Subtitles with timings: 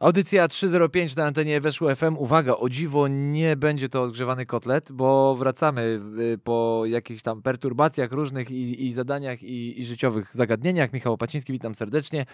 [0.00, 2.16] Audycja 305 na antenie Weszło FM.
[2.18, 8.12] Uwaga, o dziwo nie będzie to odgrzewany kotlet, bo wracamy y, po jakichś tam perturbacjach
[8.12, 10.92] różnych i, i zadaniach i, i życiowych zagadnieniach.
[10.92, 12.26] Michał Opaciński, witam serdecznie.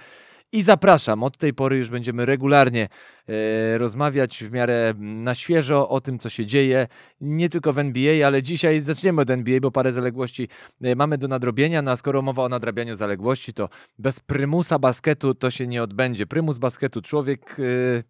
[0.53, 2.89] I zapraszam, od tej pory już będziemy regularnie
[3.29, 6.87] e, rozmawiać w miarę na świeżo o tym, co się dzieje,
[7.21, 10.49] nie tylko w NBA, ale dzisiaj zaczniemy od NBA, bo parę zaległości
[10.83, 15.35] e, mamy do nadrobienia, no a skoro mowa o nadrabianiu zaległości, to bez prymusa basketu
[15.35, 16.27] to się nie odbędzie.
[16.27, 17.57] Prymus basketu, człowiek...
[17.61, 18.03] E,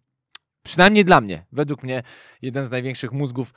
[0.63, 2.03] przynajmniej dla mnie, według mnie,
[2.41, 3.53] jeden z największych mózgów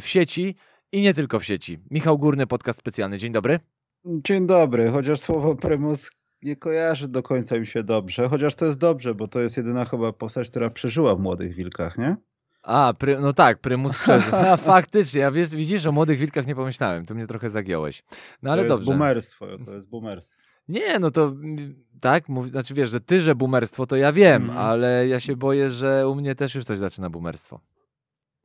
[0.00, 0.56] w sieci
[0.92, 1.78] i nie tylko w sieci.
[1.90, 3.18] Michał Górny, podcast specjalny.
[3.18, 3.60] Dzień dobry.
[4.04, 6.10] Dzień dobry, chociaż słowo prymus
[6.42, 9.84] nie kojarzy do końca mi się dobrze, chociaż to jest dobrze, bo to jest jedyna
[9.84, 12.16] chyba postać, która przeżyła w Młodych Wilkach, nie?
[12.62, 14.34] A, pry, no tak, Prymus przeżył.
[14.50, 18.04] A, faktycznie, ja wiesz, widzisz, o Młodych Wilkach nie pomyślałem, to mnie trochę zagiąłeś.
[18.42, 18.82] No ale to dobrze.
[18.82, 20.42] jest boomerstwo, to jest boomerstwo.
[20.68, 24.42] Nie, no to mm, tak, mów, znaczy wiesz, że ty, że boomerstwo, to ja wiem,
[24.42, 24.58] Mhm.
[24.58, 27.60] ale ja się boję, że u mnie też już coś zaczyna boomerstwo.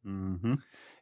[0.05, 0.57] Mhm.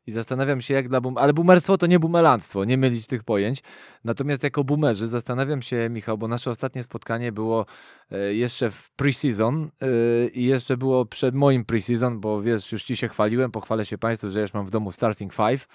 [0.07, 1.17] I zastanawiam się, jak dla boom...
[1.17, 3.63] Ale boomerstwo to nie boomelanstwo, nie mylić tych pojęć.
[4.03, 7.65] Natomiast jako boomerzy zastanawiam się, Michał, bo nasze ostatnie spotkanie było
[8.11, 9.87] e, jeszcze w pre-season e,
[10.27, 14.31] i jeszcze było przed moim pre-season, bo wiesz, już ci się chwaliłem, pochwalę się Państwu,
[14.31, 15.67] że już mam w domu starting five.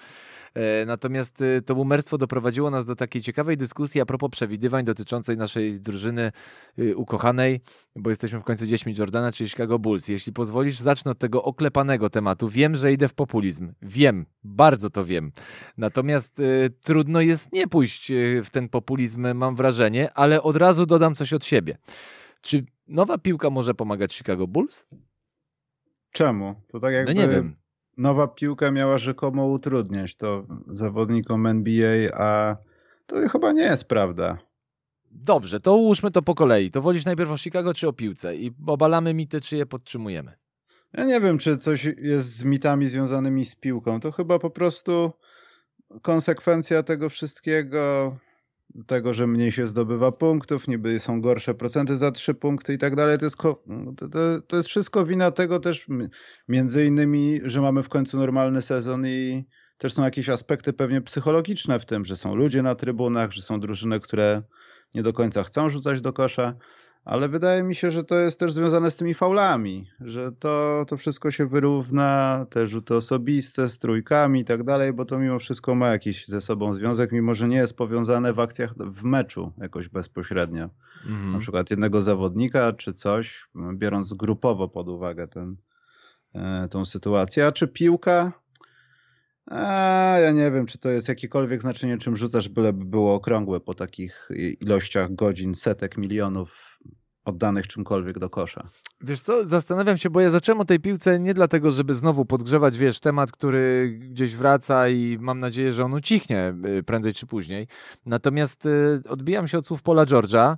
[0.55, 5.37] E, Natomiast e, to boomerstwo doprowadziło nas do takiej ciekawej dyskusji a propos przewidywań dotyczącej
[5.37, 6.31] naszej drużyny
[6.79, 7.61] y, ukochanej,
[7.95, 10.07] bo jesteśmy w końcu dziećmi Jordana, czyli Chicago Bulls.
[10.07, 12.49] Jeśli pozwolisz, zacznę od tego oklepanego tematu.
[12.49, 13.73] Wiem, że idę w populizm.
[13.81, 15.31] Wiem, bardzo to wiem.
[15.77, 20.85] Natomiast y, trudno jest nie pójść y, w ten populizm, mam wrażenie, ale od razu
[20.85, 21.77] dodam coś od siebie.
[22.41, 24.87] Czy nowa piłka może pomagać Chicago Bulls?
[26.11, 26.55] Czemu?
[26.67, 27.60] To tak No jakby nie wiem.
[28.01, 32.57] Nowa piłka miała rzekomo utrudniać to zawodnikom NBA, a
[33.05, 34.37] to chyba nie jest prawda.
[35.11, 36.71] Dobrze, to ułóżmy to po kolei.
[36.71, 38.35] To wolisz najpierw o Chicago czy o piłce?
[38.35, 40.33] I obalamy mity, czy je podtrzymujemy?
[40.93, 43.99] Ja nie wiem, czy coś jest z mitami związanymi z piłką.
[43.99, 45.11] To chyba po prostu
[46.01, 48.15] konsekwencja tego wszystkiego,
[48.87, 52.95] tego, że mniej się zdobywa punktów, niby są gorsze procenty za trzy punkty i tak
[52.95, 53.17] dalej.
[53.17, 53.63] To jest, ko-
[53.97, 55.87] to, to, to jest wszystko wina tego też,
[56.47, 59.45] między innymi, że mamy w końcu normalny sezon i
[59.77, 63.59] też są jakieś aspekty pewnie psychologiczne w tym, że są ludzie na trybunach, że są
[63.59, 64.41] drużyny, które
[64.95, 66.55] nie do końca chcą rzucać do kosza.
[67.05, 70.97] Ale wydaje mi się, że to jest też związane z tymi faulami, że to, to
[70.97, 75.75] wszystko się wyrówna, te rzuty osobiste z trójkami i tak dalej, bo to mimo wszystko
[75.75, 79.89] ma jakiś ze sobą związek, mimo że nie jest powiązane w akcjach w meczu jakoś
[79.89, 80.69] bezpośrednio.
[81.05, 81.31] Mhm.
[81.31, 85.55] Na przykład jednego zawodnika czy coś, biorąc grupowo pod uwagę ten,
[86.33, 87.47] e, tą sytuację.
[87.47, 88.31] A czy piłka?
[89.51, 93.73] A, ja nie wiem, czy to jest jakiekolwiek znaczenie, czym rzucasz, byleby było okrągłe po
[93.73, 94.29] takich
[94.59, 96.79] ilościach godzin, setek milionów
[97.25, 98.67] oddanych czymkolwiek do kosza.
[99.01, 102.77] Wiesz co, zastanawiam się, bo ja zacząłem o tej piłce nie dlatego, żeby znowu podgrzewać,
[102.77, 107.67] wiesz, temat, który gdzieś wraca i mam nadzieję, że on ucichnie y, prędzej czy później.
[108.05, 110.55] Natomiast y, odbijam się od słów Paula George'a,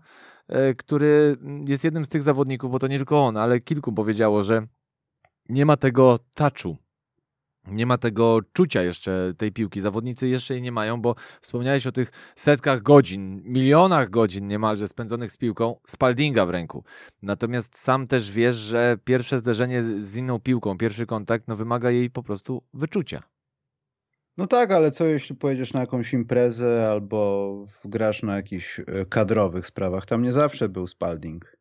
[0.50, 1.38] y, który
[1.68, 4.68] jest jednym z tych zawodników, bo to nie tylko on, ale kilku powiedziało, że
[5.50, 6.78] nie ma tego touchu.
[7.68, 9.82] Nie ma tego czucia jeszcze tej piłki.
[9.82, 15.32] Zawodnicy jeszcze jej nie mają, bo wspomniałeś o tych setkach godzin, milionach godzin niemalże spędzonych
[15.32, 16.84] z piłką, Spaldinga w ręku.
[17.22, 22.10] Natomiast sam też wiesz, że pierwsze zderzenie z inną piłką, pierwszy kontakt, no wymaga jej
[22.10, 23.24] po prostu wyczucia.
[24.38, 27.54] No tak, ale co jeśli pojedziesz na jakąś imprezę albo
[27.86, 30.06] grasz na jakichś e, kadrowych sprawach?
[30.06, 31.58] Tam nie zawsze był Spalding.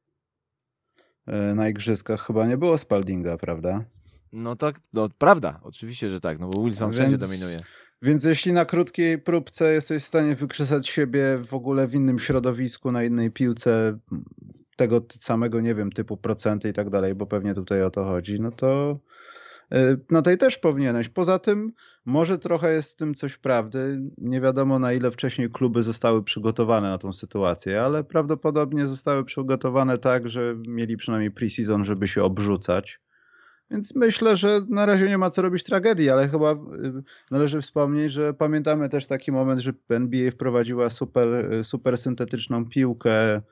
[1.27, 3.85] E, Na igrzyskach chyba nie było Spaldinga, prawda?
[4.32, 7.65] No tak, no prawda, oczywiście, że tak, no bo Wilson A wszędzie więc- dominuje.
[8.03, 12.93] Więc jeśli na krótkiej próbce jesteś w stanie wykrzesać siebie w ogóle w innym środowisku,
[12.93, 13.98] na innej piłce,
[14.76, 18.41] tego samego, nie wiem, typu procenty i tak dalej, bo pewnie tutaj o to chodzi,
[18.41, 18.98] no to
[19.75, 21.09] y, na tej też powinieneś.
[21.09, 21.72] Poza tym
[22.04, 24.00] może trochę jest w tym coś prawdy.
[24.19, 29.99] Nie wiadomo na ile wcześniej kluby zostały przygotowane na tą sytuację, ale prawdopodobnie zostały przygotowane
[29.99, 33.00] tak, że mieli przynajmniej pre-season, żeby się obrzucać.
[33.73, 36.57] Więc myślę, że na razie nie ma co robić tragedii, ale chyba y,
[37.31, 41.29] należy wspomnieć, że pamiętamy też taki moment, że NBA wprowadziła super,
[41.63, 43.43] super syntetyczną piłkę.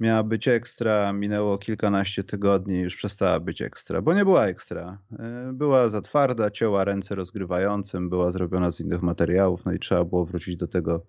[0.00, 4.98] Miała być ekstra, minęło kilkanaście tygodni, już przestała być ekstra, bo nie była ekstra.
[5.12, 10.04] Y, Była za twarda, cięła ręce rozgrywającym, była zrobiona z innych materiałów, no i trzeba
[10.04, 11.06] było wrócić do tego,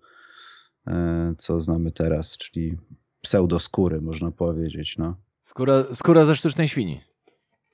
[0.88, 0.92] y,
[1.38, 2.78] co znamy teraz, czyli
[3.20, 4.98] pseudoskóry, można powiedzieć.
[4.98, 5.16] No.
[5.42, 7.00] Skóra, skóra ze sztucznej świni.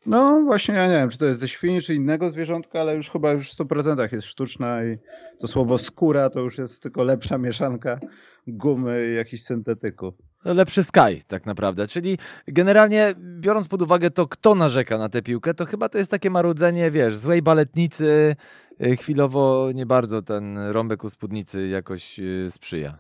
[0.06, 3.10] No właśnie, ja nie wiem, czy to jest ze świni, czy innego zwierzątka, ale już
[3.10, 4.98] chyba już w 100% jest sztuczna i
[5.38, 8.00] to słowo skóra to już jest tylko lepsza mieszanka
[8.46, 10.14] gumy i jakichś syntetyków.
[10.44, 11.88] lepszy Sky tak naprawdę.
[11.88, 12.18] Czyli
[12.48, 16.30] generalnie biorąc pod uwagę to, kto narzeka na tę piłkę, to chyba to jest takie
[16.30, 18.36] marudzenie, wiesz, złej baletnicy,
[18.82, 22.98] y, chwilowo nie bardzo ten rąbek u spódnicy jakoś y, sprzyja.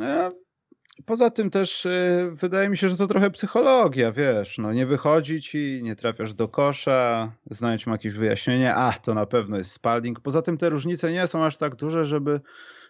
[0.00, 0.30] Ja
[1.04, 5.42] Poza tym też y, wydaje mi się, że to trochę psychologia, wiesz, no nie wychodzi
[5.42, 10.20] ci, nie trafiasz do kosza, znajdź ma jakieś wyjaśnienie, a to na pewno jest spalding.
[10.20, 12.40] Poza tym te różnice nie są aż tak duże, żeby,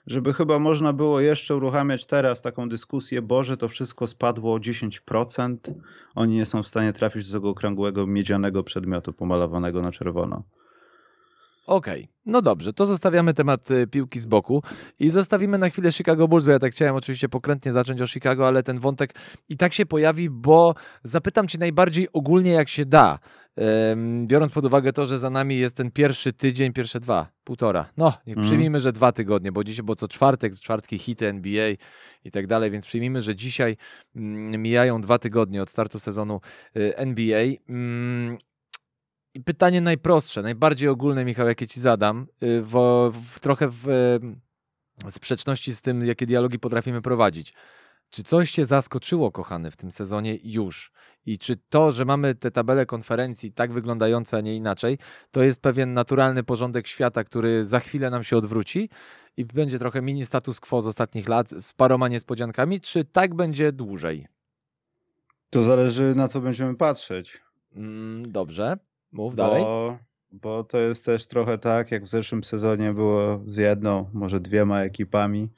[0.06, 5.56] żeby chyba można było jeszcze uruchamiać teraz taką dyskusję, Boże, to wszystko spadło o 10%,
[6.14, 10.42] oni nie są w stanie trafić do tego okrągłego, miedzianego przedmiotu pomalowanego na czerwono.
[11.66, 12.14] Okej, okay.
[12.26, 14.62] no dobrze, to zostawiamy temat y, piłki z boku
[14.98, 18.48] i zostawimy na chwilę Chicago Bulls, bo ja tak chciałem oczywiście pokrętnie zacząć o Chicago,
[18.48, 19.14] ale ten wątek
[19.48, 23.18] i tak się pojawi, bo zapytam Cię najbardziej ogólnie jak się da,
[24.26, 28.12] biorąc pod uwagę to, że za nami jest ten pierwszy tydzień, pierwsze dwa, półtora, no
[28.26, 28.44] mm.
[28.44, 31.68] przyjmijmy, że dwa tygodnie, bo dzisiaj, bo co czwartek, z czwartki hity NBA
[32.24, 33.76] i tak dalej, więc przyjmijmy, że dzisiaj
[34.16, 36.40] mm, mijają dwa tygodnie od startu sezonu
[36.76, 37.44] y, NBA.
[39.36, 42.72] I pytanie najprostsze, najbardziej ogólne, Michał, jakie ci zadam, y, w,
[43.34, 43.84] w, trochę w
[45.08, 47.52] sprzeczności z tym, jakie dialogi potrafimy prowadzić.
[48.10, 50.92] Czy coś cię zaskoczyło, kochany, w tym sezonie już?
[51.26, 54.98] I czy to, że mamy te tabele konferencji tak wyglądające, a nie inaczej,
[55.30, 58.90] to jest pewien naturalny porządek świata, który za chwilę nam się odwróci
[59.36, 63.72] i będzie trochę mini status quo z ostatnich lat z paroma niespodziankami, czy tak będzie
[63.72, 64.26] dłużej?
[65.50, 67.40] To zależy na co będziemy patrzeć.
[67.74, 68.76] Mm, dobrze.
[69.16, 69.64] Mów bo, dalej.
[70.32, 74.80] Bo to jest też trochę tak, jak w zeszłym sezonie było z jedną, może dwiema
[74.80, 75.52] ekipami.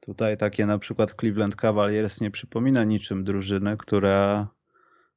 [0.00, 4.48] Tutaj takie na przykład Cleveland Cavaliers nie przypomina niczym drużyny, która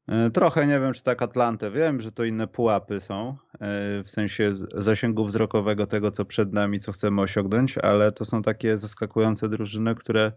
[0.08, 1.72] e, trochę nie wiem, czy tak Atlantę.
[1.72, 6.80] Wiem, że to inne pułapy są, e, w sensie zasięgu wzrokowego tego, co przed nami,
[6.80, 10.32] co chcemy osiągnąć, ale to są takie zaskakujące drużyny, które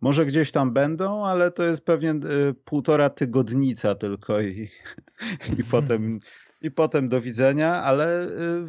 [0.00, 2.18] może gdzieś tam będą, ale to jest pewnie e,
[2.64, 4.70] półtora tygodnica tylko i,
[5.58, 6.18] i potem
[6.60, 8.68] i potem do widzenia, ale y,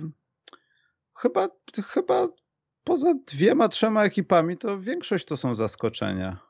[1.15, 1.49] chyba,
[1.85, 2.27] chyba
[2.83, 6.47] poza dwiema, trzema ekipami to większość to są zaskoczenia.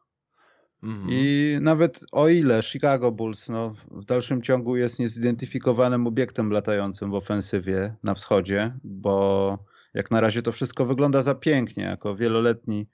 [0.83, 1.07] Mhm.
[1.11, 7.13] I nawet o ile Chicago Bulls no, w dalszym ciągu jest niezidentyfikowanym obiektem latającym w
[7.13, 9.57] ofensywie na wschodzie, bo
[9.93, 12.89] jak na razie to wszystko wygląda za pięknie, jako wieloletni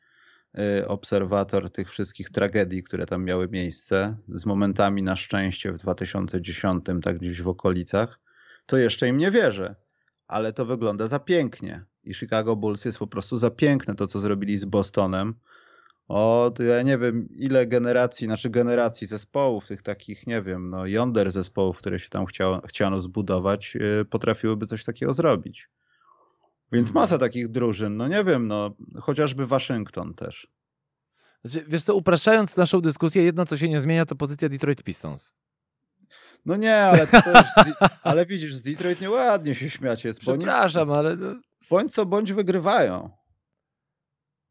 [0.82, 6.86] y, obserwator tych wszystkich tragedii, które tam miały miejsce, z momentami na szczęście w 2010,
[7.04, 8.20] tak gdzieś w okolicach,
[8.66, 9.76] to jeszcze im nie wierzę.
[10.28, 11.86] Ale to wygląda za pięknie.
[12.04, 15.36] I Chicago Bulls jest po prostu za piękne to, co zrobili z Bostonem.
[16.08, 21.32] O, ja nie wiem, ile generacji, znaczy generacji zespołów, tych takich, nie wiem, no, yonder
[21.32, 25.70] zespołów, które się tam chciało, chciano zbudować, yy, potrafiłyby coś takiego zrobić.
[26.72, 27.04] Więc mhm.
[27.04, 30.48] masa takich drużyn, no nie wiem, no, chociażby Waszyngton też.
[31.44, 35.34] Znaczy, wiesz co, upraszczając naszą dyskusję, jedno co się nie zmienia, to pozycja Detroit Pistons.
[36.46, 37.46] No nie, ale to też,
[38.04, 40.20] ale widzisz, z Detroit nieładnie się śmiać jest.
[40.20, 41.16] Przepraszam, ale...
[41.16, 41.36] No...
[41.70, 43.10] Bądź co bądź wygrywają.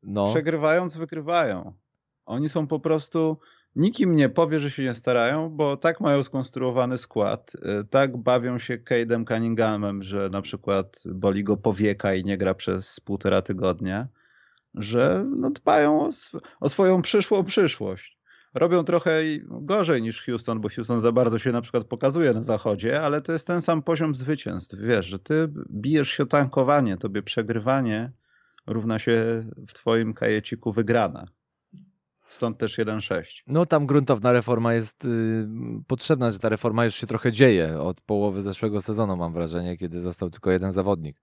[0.03, 0.27] No.
[0.27, 1.73] Przegrywając wygrywają.
[2.27, 3.39] Oni są po prostu...
[3.77, 8.59] Nikim nie powie, że się nie starają, bo tak mają skonstruowany skład, y, tak bawią
[8.59, 14.09] się Cade'em Cunninghamem, że na przykład boli go powieka i nie gra przez półtora tygodnia,
[14.75, 18.19] że no dbają o, sw o swoją przyszłą przyszłość
[18.55, 23.03] robią trochę gorzej niż Houston, bo Houston za bardzo się na przykład pokazuje na zachodzie,
[23.03, 24.77] ale to jest ten sam poziom zwycięstw.
[24.79, 28.13] Wiesz, że ty bijesz się tankowanie, tobie przegrywanie
[28.67, 31.27] równa się w twoim kajeciku wygrana.
[32.29, 33.43] Stąd też 1-6.
[33.47, 35.47] No tam gruntowna reforma jest y,
[35.87, 40.01] potrzebna, że ta reforma już się trochę dzieje od połowy zeszłego sezonu, mam wrażenie, kiedy
[40.01, 41.23] został tylko jeden zawodnik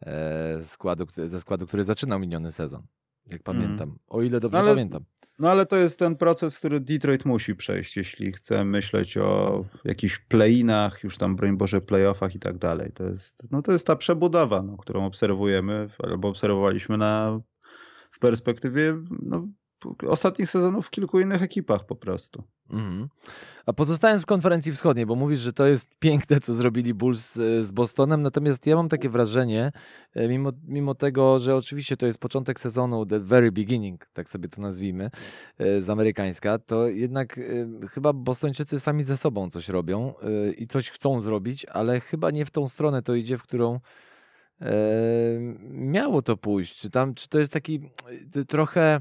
[0.00, 2.82] e, składu, ze składu, który zaczynał miniony sezon,
[3.30, 3.56] jak mhm.
[3.58, 3.88] pamiętam.
[3.88, 3.98] Mm.
[4.08, 4.70] O ile dobrze no, ale...
[4.70, 5.04] pamiętam.
[5.38, 10.18] No ale to jest ten proces, który Detroit musi przejść, jeśli chce myśleć o jakichś
[10.18, 12.92] play-inach, już tam broń Boże playoffach i tak dalej.
[12.94, 17.40] To jest, no to jest ta przebudowa, no, którą obserwujemy albo obserwowaliśmy na,
[18.10, 19.48] w perspektywie no,
[20.08, 22.44] ostatnich sezonów w kilku innych ekipach po prostu.
[22.72, 23.08] Mhm.
[23.66, 27.66] A pozostając w konferencji wschodniej, bo mówisz, że to jest piękne, co zrobili Bulls z,
[27.66, 29.72] z Bostonem, natomiast ja mam takie wrażenie,
[30.14, 34.48] e, mimo, mimo tego, że oczywiście to jest początek sezonu, the very beginning, tak sobie
[34.48, 35.10] to nazwijmy,
[35.58, 37.42] e, z amerykańska, to jednak e,
[37.88, 40.14] chyba Bostończycy sami ze sobą coś robią
[40.58, 43.80] i coś chcą zrobić, ale chyba nie w tą stronę to idzie, w którą
[45.70, 46.80] miało to pójść.
[46.80, 47.80] Czy, tam, czy to jest taki
[48.48, 49.00] trochę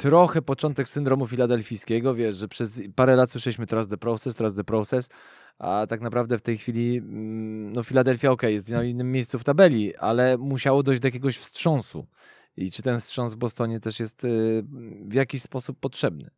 [0.00, 4.64] trochę początek syndromu filadelfijskiego, wiesz, że przez parę lat słyszeliśmy teraz the process, teraz the
[4.64, 5.08] process,
[5.58, 9.44] a tak naprawdę w tej chwili mm, no Filadelfia ok, jest na innym miejscu w
[9.44, 12.06] tabeli, ale musiało dojść do jakiegoś wstrząsu.
[12.56, 14.64] I czy ten wstrząs w Bostonie też jest y,
[15.08, 16.30] w jakiś sposób potrzebny?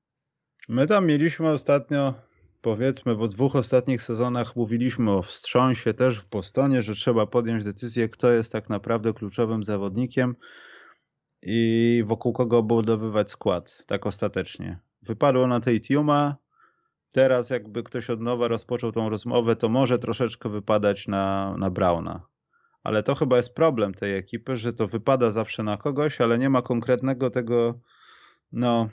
[0.69, 2.14] My tam mieliśmy ostatnio,
[2.61, 8.09] powiedzmy, w dwóch ostatnich sezonach mówiliśmy o wstrząsie też w Bostonie, że trzeba podjąć decyzję,
[8.09, 10.37] kto jest tak naprawdę kluczowym zawodnikiem
[11.42, 14.78] i wokół kogo obudowywać skład, tak ostatecznie.
[15.02, 16.37] Wypadło na tej Tiuma,
[17.12, 22.26] teraz jakby ktoś od nowa rozpoczął tą rozmowę, to może troszeczkę wypadać na, na Brauna.
[22.84, 26.50] Ale to chyba jest problem tej ekipy, że to wypada zawsze na kogoś, ale nie
[26.50, 27.80] ma konkretnego tego,
[28.52, 28.88] no,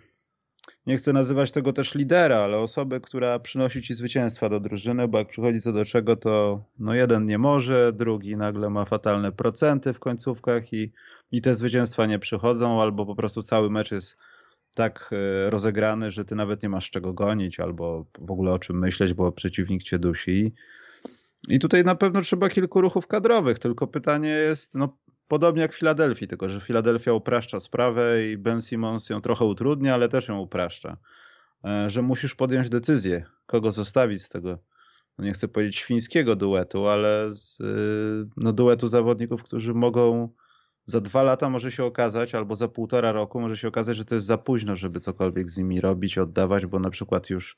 [0.90, 5.18] nie chcę nazywać tego też lidera, ale osoby, która przynosi ci zwycięstwa do drużyny, bo
[5.18, 9.94] jak przychodzi co do czego, to no jeden nie może, drugi nagle ma fatalne procenty
[9.94, 10.92] w końcówkach i,
[11.32, 14.18] i te zwycięstwa nie przychodzą, albo po prostu cały mecz jest
[14.76, 18.80] tak e, rozegrany, że ty nawet nie masz czego gonić, albo w ogóle o czym
[18.80, 20.54] myśleć, bo przeciwnik cię dusi.
[21.50, 24.98] I tutaj na pewno trzeba kilku ruchów kadrowych, tylko pytanie jest, no
[25.30, 29.94] podobnie jak w Filadelfii, tylko że Filadelfia upraszcza sprawę i Ben Simmons ją trochę utrudnia,
[29.94, 30.98] ale też ją upraszcza.
[31.66, 34.60] E, że musisz podjąć decyzję, kogo zostawić z tego,
[35.18, 40.30] no nie chcę powiedzieć świńskiego duetu, ale z y, no, duetu zawodników, którzy mogą
[40.86, 44.16] za dwa lata może się okazać, albo za półtora roku może się okazać, że to
[44.16, 47.58] jest za późno, żeby cokolwiek z nimi robić, oddawać, bo na przykład już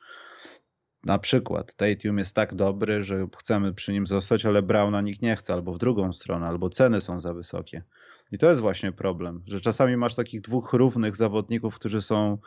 [1.04, 5.36] na przykład Tatum jest tak dobry, że chcemy przy nim zostać, ale Browna nikt nie
[5.36, 7.84] chce, albo w drugą stronę, albo ceny są za wysokie.
[8.32, 12.38] I to jest właśnie problem, że czasami masz takich dwóch równych zawodników, którzy są,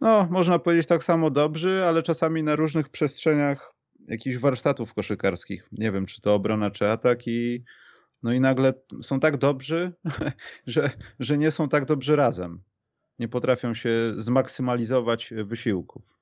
[0.00, 3.72] no, można powiedzieć tak samo dobrzy, ale czasami na różnych przestrzeniach
[4.08, 5.68] jakichś warsztatów koszykarskich.
[5.72, 7.64] Nie wiem, czy to obrona, czy atak i
[8.22, 8.72] no i nagle
[9.02, 9.92] są tak dobrzy,
[10.66, 12.62] że, że nie są tak dobrzy razem.
[13.18, 16.15] Nie potrafią się zmaksymalizować wysiłków.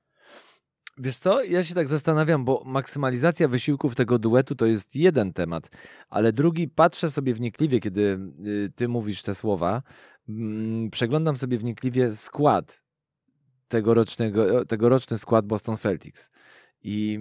[0.97, 5.69] Wiesz co, ja się tak zastanawiam, bo maksymalizacja wysiłków tego duetu to jest jeden temat,
[6.09, 9.81] ale drugi, patrzę sobie wnikliwie, kiedy y, ty mówisz te słowa,
[10.29, 12.83] mm, przeglądam sobie wnikliwie skład
[13.67, 16.31] tegorocznego, tegoroczny skład Boston Celtics.
[16.81, 17.19] I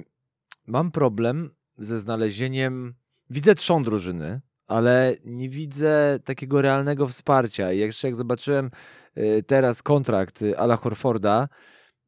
[0.67, 2.95] mam problem ze znalezieniem,
[3.31, 7.73] widzę trzon drużyny, ale nie widzę takiego realnego wsparcia.
[7.73, 8.71] I jeszcze jak zobaczyłem
[9.17, 11.49] y, teraz kontrakt Ala Horforda,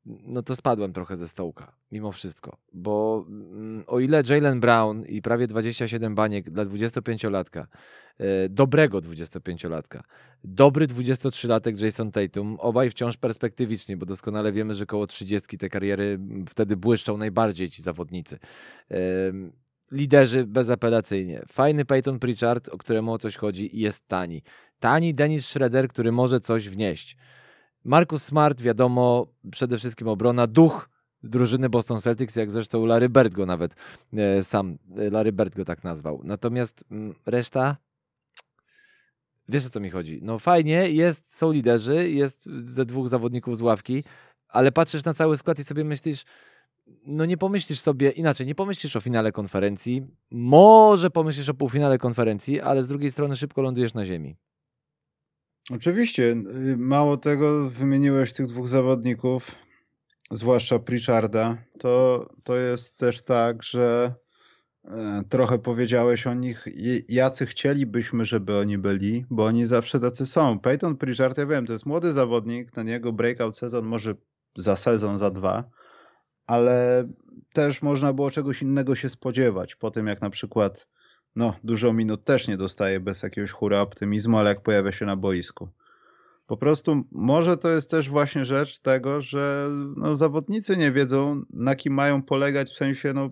[0.07, 2.57] no to spadłem trochę ze stołka, mimo wszystko.
[2.73, 7.67] Bo mm, o ile Jalen Brown i prawie 27 baniek dla 25-latka,
[8.19, 10.01] e, dobrego 25-latka,
[10.45, 16.19] dobry 23-latek Jason Tatum, obaj wciąż perspektywiczni, bo doskonale wiemy, że koło 30 te kariery
[16.49, 18.39] wtedy błyszczą najbardziej ci zawodnicy.
[19.93, 21.43] Liderzy bezapelacyjnie.
[21.49, 24.43] Fajny Peyton Pritchard, o któremu o coś chodzi i jest tani.
[24.81, 27.17] Tani Dennis Schroeder, który może coś wnieść.
[27.87, 30.89] Marcus Smart, wiadomo, przede wszystkim obrona, duch
[31.23, 33.75] drużyny Boston Celtics, jak zresztą Larry Bird go nawet
[34.17, 36.21] e, sam, e, Larry Bird go tak nazwał.
[36.25, 37.77] Natomiast m, mm, reszta,
[39.49, 40.21] wiesz o co mi chodzi.
[40.23, 44.05] No fajnie, jest, są liderzy, jest ze dwóch zawodników z ławki,
[44.49, 46.25] ale patrzysz na cały skład i sobie myślisz,
[47.07, 52.61] no nie pomyślisz sobie inaczej, nie pomyślisz o finale konferencji, może pomyślisz o półfinale konferencji,
[52.61, 54.37] ale z drugiej strony szybko lądujesz na ziemi.
[55.71, 56.37] Oczywiście.
[56.73, 59.55] Y, mało tego, wymieniłeś tych dwóch zawodników,
[60.31, 61.59] zwłaszcza Pritcharda.
[61.79, 64.15] To, to jest też tak, że
[64.85, 66.65] e, trochę powiedziałeś o nich,
[67.09, 70.59] jacy chcielibyśmy, żeby oni byli, bo oni zawsze tacy są.
[70.59, 74.15] Peyton Pritchard, ja wiem, to jest młody zawodnik, na niego breakout sezon może
[74.57, 75.71] za sezon, za dwa,
[76.47, 77.09] ale
[77.55, 80.89] też można było czegoś innego się spodziewać po tym, jak na przykład
[81.37, 85.17] no, dużo minut też nie dostaje bez jakiegoś hura optymizmu, ale jak pojawia się na
[85.17, 85.69] boisku.
[86.47, 91.75] Po prostu może to jest też właśnie rzecz tego, że no, zawodnicy nie wiedzą, na
[91.75, 93.31] kim mają polegać, w sensie, no,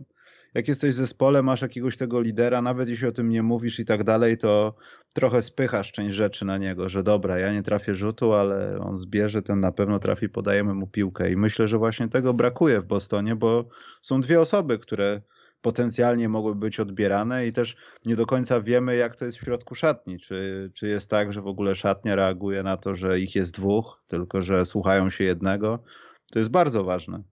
[0.55, 3.85] jak jesteś w zespole, masz jakiegoś tego lidera, nawet jeśli o tym nie mówisz i
[3.85, 4.75] tak dalej, to
[5.15, 9.43] trochę spychasz część rzeczy na niego, że dobra, ja nie trafię rzutu, ale on zbierze,
[9.43, 11.31] ten na pewno trafi, podajemy mu piłkę.
[11.31, 13.69] I myślę, że właśnie tego brakuje w Bostonie, bo
[14.01, 15.21] są dwie osoby, które
[15.65, 19.75] potencjalnie mogły być odbierane i też nie do końca wiemy, jak to jest w środku
[19.75, 20.19] szatni.
[20.21, 24.03] Czy, czy jest tak, że w ogóle szatnia reaguje na to, że ich jest dwóch,
[24.07, 25.79] tylko że słuchają się jednego.
[26.33, 27.23] To jest bardzo ważne.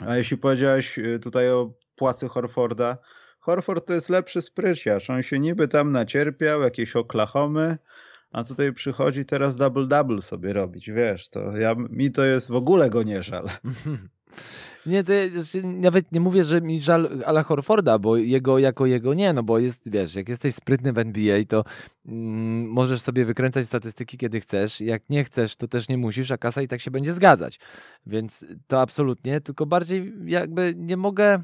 [0.00, 2.98] A jeśli powiedziałeś y, tutaj o płacy Horforda,
[3.40, 5.10] Horford to jest lepszy spryciarz.
[5.10, 7.78] On się niby tam nacierpiał, jakieś Oklahomy,
[8.32, 12.90] a tutaj przychodzi teraz double-double sobie robić, wiesz, to ja, mi to jest w ogóle
[12.90, 13.46] go nie żal.
[14.86, 18.86] Nie, to ja, znaczy, nawet nie mówię, że mi żal Ala Horforda, bo jego jako
[18.86, 21.64] jego nie, no bo jest, wiesz, jak jesteś sprytny w NBA, to
[22.06, 24.80] mm, możesz sobie wykręcać statystyki, kiedy chcesz.
[24.80, 27.60] Jak nie chcesz, to też nie musisz, a kasa i tak się będzie zgadzać.
[28.06, 31.42] Więc to absolutnie, tylko bardziej jakby nie mogę...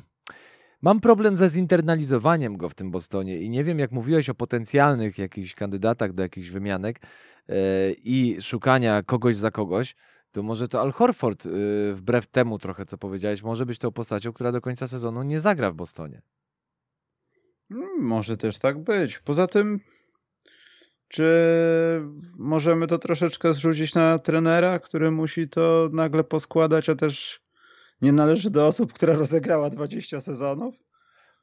[0.82, 5.18] Mam problem ze zinternalizowaniem go w tym Bostonie i nie wiem, jak mówiłeś o potencjalnych
[5.18, 7.00] jakichś kandydatach do jakichś wymianek
[7.48, 7.56] yy,
[8.04, 9.94] i szukania kogoś za kogoś,
[10.34, 14.32] to może to Al Horford, yy, wbrew temu trochę, co powiedziałeś, może być tą postacią,
[14.32, 16.22] która do końca sezonu nie zagra w Bostonie.
[17.68, 19.18] Hmm, może też tak być.
[19.18, 19.80] Poza tym,
[21.08, 21.26] czy
[22.38, 27.40] możemy to troszeczkę zrzucić na trenera, który musi to nagle poskładać, a też
[28.02, 30.74] nie należy do osób, która rozegrała 20 sezonów?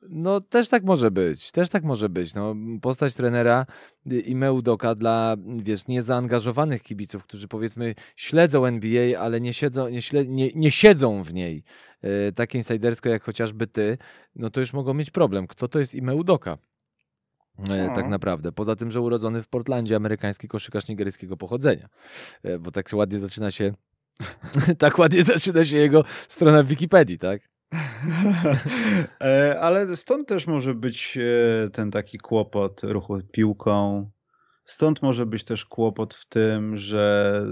[0.09, 2.33] No też tak może być, też tak może być.
[2.33, 3.65] No, postać trenera
[4.05, 10.29] i Meudoka dla, wiesz, niezaangażowanych kibiców, którzy powiedzmy śledzą NBA, ale nie siedzą, nie, śled,
[10.29, 11.63] nie, nie siedzą w niej
[12.01, 13.97] e, tak insidersko jak chociażby ty,
[14.35, 15.47] no to już mogą mieć problem.
[15.47, 16.57] Kto to jest Imeudoka?
[17.69, 18.51] E, tak naprawdę.
[18.51, 21.89] Poza tym, że urodzony w Portlandzie, amerykański koszykarz nigeryjskiego pochodzenia.
[22.59, 23.73] Bo tak ładnie zaczyna się
[24.77, 27.41] tak ładnie zaczyna się jego strona w Wikipedii, tak?
[29.21, 34.09] E, ale stąd też może być e, ten taki kłopot ruchu piłką.
[34.65, 37.45] Stąd może być też kłopot w tym, że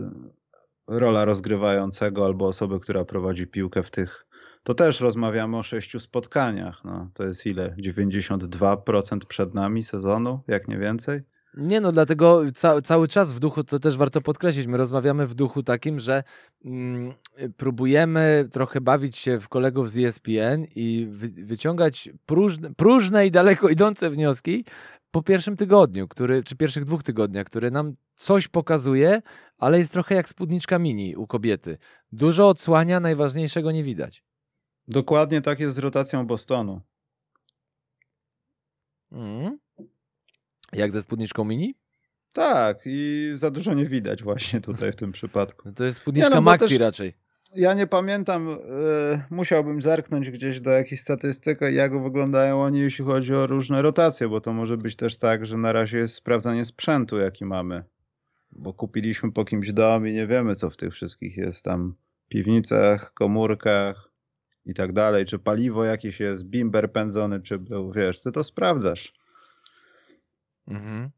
[0.87, 4.25] rola rozgrywającego albo osoby, która prowadzi piłkę w tych.
[4.63, 6.81] To też rozmawiamy o sześciu spotkaniach.
[6.85, 7.75] No, to jest ile?
[7.81, 11.21] 92% przed nami sezonu, jak nie więcej?
[11.57, 15.33] Nie no, dlatego ca cały czas w duchu, to też warto podkreślić, my rozmawiamy w
[15.33, 16.23] duchu takim, że
[16.65, 17.13] mm,
[17.57, 23.69] próbujemy trochę bawić się w kolegów z ESPN i wy wyciągać próżne, próżne i daleko
[23.69, 24.65] idące wnioski
[25.11, 29.21] po pierwszym tygodniu, który, czy pierwszych dwóch tygodniach, które nam coś pokazuje,
[29.57, 31.77] ale jest trochę jak spódniczka mini u kobiety.
[32.11, 34.23] Dużo odsłania, najważniejszego nie widać.
[34.87, 36.81] Dokładnie tak jest z rotacją Bostonu.
[39.11, 39.59] Mm.
[40.73, 41.75] Jak ze spódniczką mini?
[42.33, 45.61] Tak, i za dużo nie widać właśnie tutaj w tym przypadku.
[45.65, 47.13] No to jest spódniczka no, maxi raczej.
[47.55, 48.57] Ja nie pamiętam, y,
[49.29, 54.41] musiałbym zerknąć gdzieś do jakiejś statystyk, jak wyglądają oni, jeśli chodzi o różne rotacje, bo
[54.41, 57.83] to może być też tak, że na razie jest sprawdzanie sprzętu, jaki mamy.
[58.51, 61.95] Bo kupiliśmy po kimś dom i nie wiemy, co w tych wszystkich jest tam
[62.27, 64.11] piwnicach, komórkach
[64.65, 67.59] i tak dalej, czy paliwo jakieś jest, bimber pędzony, czy
[67.95, 69.18] wiesz, ty to sprawdzasz.
[70.69, 71.09] Mhm.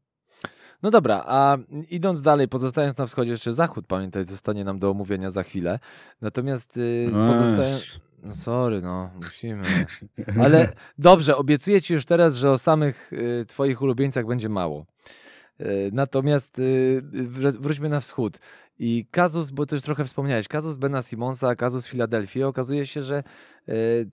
[0.84, 1.58] No dobra, a
[1.90, 5.80] idąc dalej, pozostając na wschodzie, jeszcze zachód, pamiętaj, zostanie nam do omówienia za chwilę.
[6.22, 8.00] Natomiast yy, pozostając.
[8.24, 9.64] No sorry, no, musimy.
[10.42, 14.86] Ale dobrze, obiecuję ci już teraz, że o samych y, twoich ulubieńcach będzie mało.
[15.62, 17.02] Y, natomiast y,
[17.60, 18.40] wróćmy na wschód.
[18.80, 23.24] I kazus, bo to już trochę wspomniałeś, kazus Bena Simonsa, kazus Filadelfii, okazuje się, że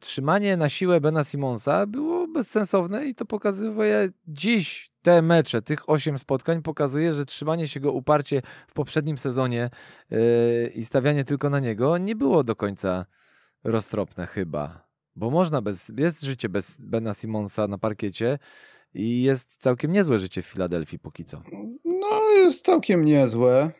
[0.00, 6.18] trzymanie na siłę Bena Simonsa było bezsensowne i to pokazuje dziś te mecze, tych osiem
[6.18, 9.70] spotkań pokazuje, że trzymanie się go uparcie w poprzednim sezonie
[10.10, 13.06] yy, i stawianie tylko na niego nie było do końca
[13.64, 14.88] roztropne chyba.
[15.16, 18.38] Bo można bez, jest życie bez Bena Simonsa na parkiecie
[18.94, 21.42] i jest całkiem niezłe życie w Filadelfii póki co.
[21.84, 23.70] No, jest całkiem niezłe.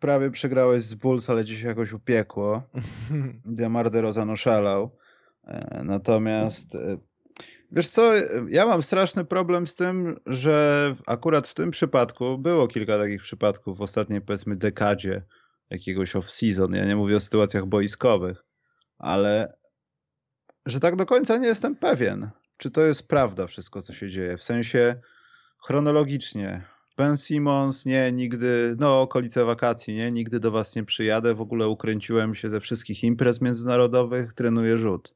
[0.00, 2.62] Prawie przegrałeś z Bulls, ale dziś jakoś upiekło.
[3.44, 4.90] Demar DeRozan oszalał.
[5.44, 6.98] E, natomiast e,
[7.72, 8.12] Wiesz co,
[8.48, 13.78] ja mam straszny problem z tym, że akurat w tym przypadku było kilka takich przypadków
[13.78, 15.22] w ostatniej powiedzmy dekadzie
[15.70, 16.76] jakiegoś off-season.
[16.76, 18.44] Ja nie mówię o sytuacjach boiskowych,
[18.98, 19.56] ale
[20.66, 24.36] że tak do końca nie jestem pewien, czy to jest prawda wszystko, co się dzieje.
[24.36, 25.00] W sensie
[25.66, 26.64] chronologicznie.
[26.96, 31.68] Ben Simmons, nie, nigdy, no okolice wakacji, nie, nigdy do was nie przyjadę, w ogóle
[31.68, 35.14] ukręciłem się ze wszystkich imprez międzynarodowych, trenuję rzut.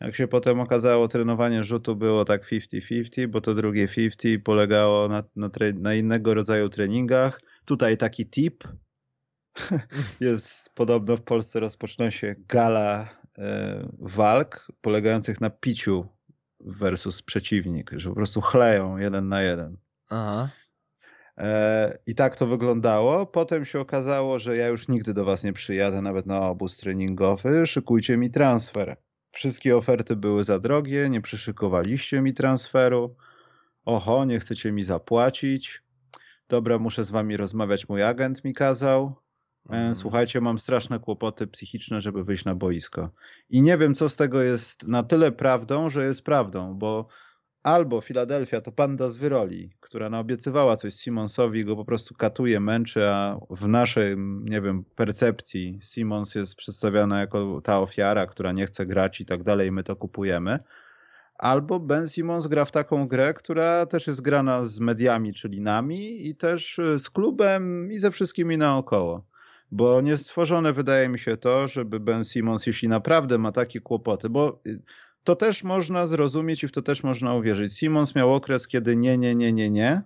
[0.00, 5.22] Jak się potem okazało, trenowanie rzutu było tak 50-50, bo to drugie 50 polegało na,
[5.36, 7.40] na, na innego rodzaju treningach.
[7.64, 8.64] Tutaj taki tip.
[10.20, 16.06] Jest podobno w Polsce rozpoczyna się gala e, walk polegających na piciu
[16.60, 19.76] versus przeciwnik, że po prostu chleją jeden na jeden.
[20.08, 20.48] Aha.
[21.38, 23.26] E, I tak to wyglądało.
[23.26, 27.66] Potem się okazało, że ja już nigdy do was nie przyjadę, nawet na obóz treningowy.
[27.66, 28.96] Szykujcie mi transfer.
[29.36, 33.16] Wszystkie oferty były za drogie, nie przyszykowaliście mi transferu.
[33.84, 35.82] Oho, nie chcecie mi zapłacić.
[36.48, 39.14] Dobra, muszę z wami rozmawiać, mój agent mi kazał.
[39.70, 39.94] E, mhm.
[39.94, 43.10] Słuchajcie, mam straszne kłopoty psychiczne, żeby wyjść na boisko.
[43.50, 47.08] I nie wiem, co z tego jest na tyle prawdą, że jest prawdą, bo
[47.66, 53.08] albo Filadelfia to panda z wyroli, która naobiecywała coś Simonsowi, go po prostu katuje, męczy,
[53.08, 58.86] a w naszej, nie wiem, percepcji Simons jest przedstawiana jako ta ofiara, która nie chce
[58.86, 60.58] grać i tak dalej, my to kupujemy.
[61.38, 66.28] Albo Ben Simons gra w taką grę, która też jest grana z mediami, czyli nami,
[66.28, 69.26] i też z klubem i ze wszystkimi naokoło.
[69.70, 74.30] Bo nie stworzone wydaje mi się to, żeby Ben Simons, jeśli naprawdę ma takie kłopoty,
[74.30, 74.62] bo
[75.26, 77.78] to też można zrozumieć i w to też można uwierzyć.
[77.78, 80.02] Simons miał okres, kiedy nie, nie, nie, nie, nie.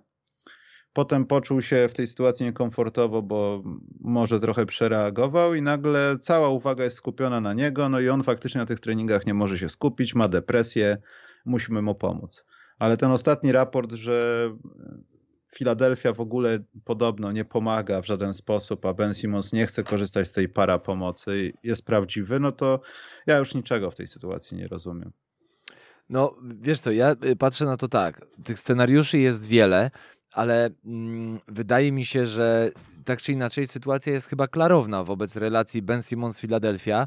[0.92, 3.62] Potem poczuł się w tej sytuacji niekomfortowo, bo
[4.00, 8.58] może trochę przereagował i nagle cała uwaga jest skupiona na niego, no i on faktycznie
[8.58, 10.98] na tych treningach nie może się skupić, ma depresję,
[11.44, 12.44] musimy mu pomóc.
[12.78, 14.50] Ale ten ostatni raport, że
[15.54, 20.28] Filadelfia w ogóle podobno nie pomaga w żaden sposób, a Ben Simmons nie chce korzystać
[20.28, 22.80] z tej para pomocy, jest prawdziwy, no to
[23.26, 25.12] ja już niczego w tej sytuacji nie rozumiem.
[26.10, 28.26] No, wiesz co, ja y, patrzę na to tak.
[28.44, 29.90] Tych scenariuszy jest wiele,
[30.32, 32.70] ale mm, wydaje mi się, że
[33.04, 37.06] tak czy inaczej sytuacja jest chyba klarowna wobec relacji Ben Simmons-Filadelfia.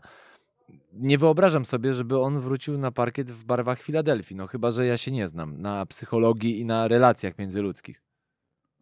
[0.94, 4.98] Nie wyobrażam sobie, żeby on wrócił na parkiet w barwach Filadelfii, no chyba, że ja
[4.98, 8.02] się nie znam na psychologii i na relacjach międzyludzkich.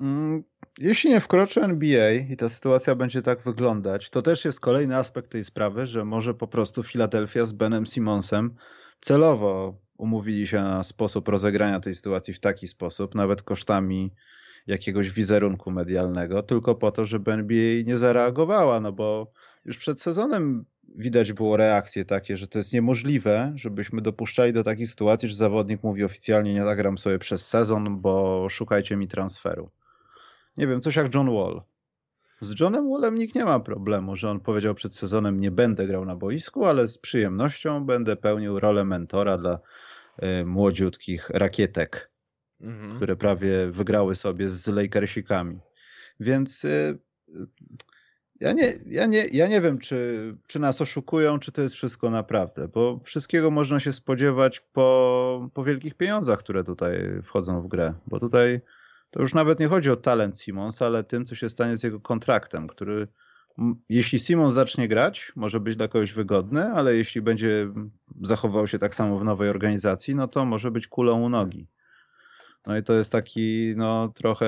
[0.02, 0.44] Mm,
[0.80, 5.32] jeśli nie wkroczy NBA i ta sytuacja będzie tak wyglądać, to też jest kolejny aspekt
[5.32, 8.56] tej sprawy, że może po prostu Filadelfia z Benem Simonsem
[9.02, 14.12] celowo umówili się na sposób rozegrania tej sytuacji w taki sposób, nawet kosztami
[14.68, 19.32] jakiegoś wizerunku medialnego, tylko po to, żeby NBA nie zareagowała, no bo
[19.66, 24.88] już przed sezonem widać było reakcje takie, że to jest niemożliwe, żebyśmy dopuszczali do takiej
[24.88, 29.72] sytuacji, że zawodnik mówi oficjalnie nie zagram sobie przez sezon, bo szukajcie mi transferu.
[30.58, 31.62] Nie wiem, coś jak John Wall.
[32.42, 36.06] Z Johnem Wallem nikt nie ma problemu, że on powiedział przed sezonem nie będę grał
[36.06, 39.60] na boisku, ale z przyjemnością będę pełnił rolę mentora dla
[40.24, 42.12] y, młodziutkich rakietek
[42.62, 42.96] mhm.
[42.96, 45.58] które prawie wygrały sobie z Lakersikami.
[46.20, 47.00] Więc y,
[48.40, 52.10] ja nie, ja nie, ja nie wiem, czy, czy nas oszukują, czy to jest wszystko
[52.10, 57.94] naprawdę, bo wszystkiego można się spodziewać po, po wielkich pieniądzach, które tutaj wchodzą w grę,
[58.08, 58.62] bo tutaj
[59.12, 62.00] to już nawet nie chodzi o talent Simons, ale tym, co się stanie z jego
[62.00, 63.08] kontraktem, który
[63.90, 67.74] jeśli Simon zacznie grać, może być dla kogoś wygodny, ale jeśli będzie
[68.22, 71.68] zachował się tak samo w nowej organizacji, no to może być kulą u nogi.
[72.68, 74.46] No i to jest taki no trochę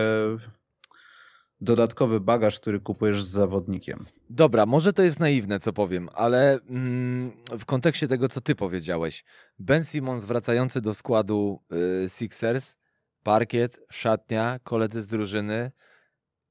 [1.62, 4.06] dodatkowy bagaż, który kupujesz z zawodnikiem.
[4.30, 9.26] Dobra, może to jest naiwne, co powiem, ale mm, w kontekście tego, co ty powiedziałeś,
[9.60, 11.60] Ben Simmons wracający do składu
[12.06, 12.78] y, Sixers,
[13.24, 15.72] parkiet, szatnia, koledzy z drużyny,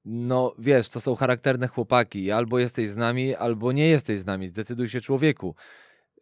[0.05, 4.49] no wiesz, to są charakterne chłopaki, albo jesteś z nami, albo nie jesteś z nami,
[4.49, 5.55] zdecyduj się człowieku.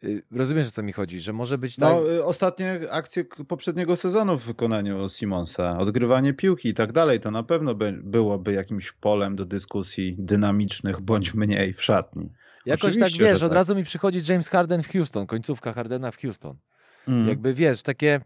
[0.05, 1.97] Y, rozumiesz, o co mi chodzi, że może być tak...
[2.19, 7.43] No, ostatnie akcje poprzedniego sezonu w wykonaniu Simonsa, odgrywanie piłki i tak dalej, to na
[7.43, 12.33] pewno by, byłoby jakimś polem do dyskusji dynamicznych bądź mniej w szatni.
[12.67, 13.57] Jakoś tak, Oczywiście, tak, wiesz, od tak.
[13.57, 16.57] razu mi przychodzi James Harden w Houston, końcówka Hardena w Houston.
[17.09, 17.29] Mm.
[17.29, 18.21] Jakby, wiesz, takie...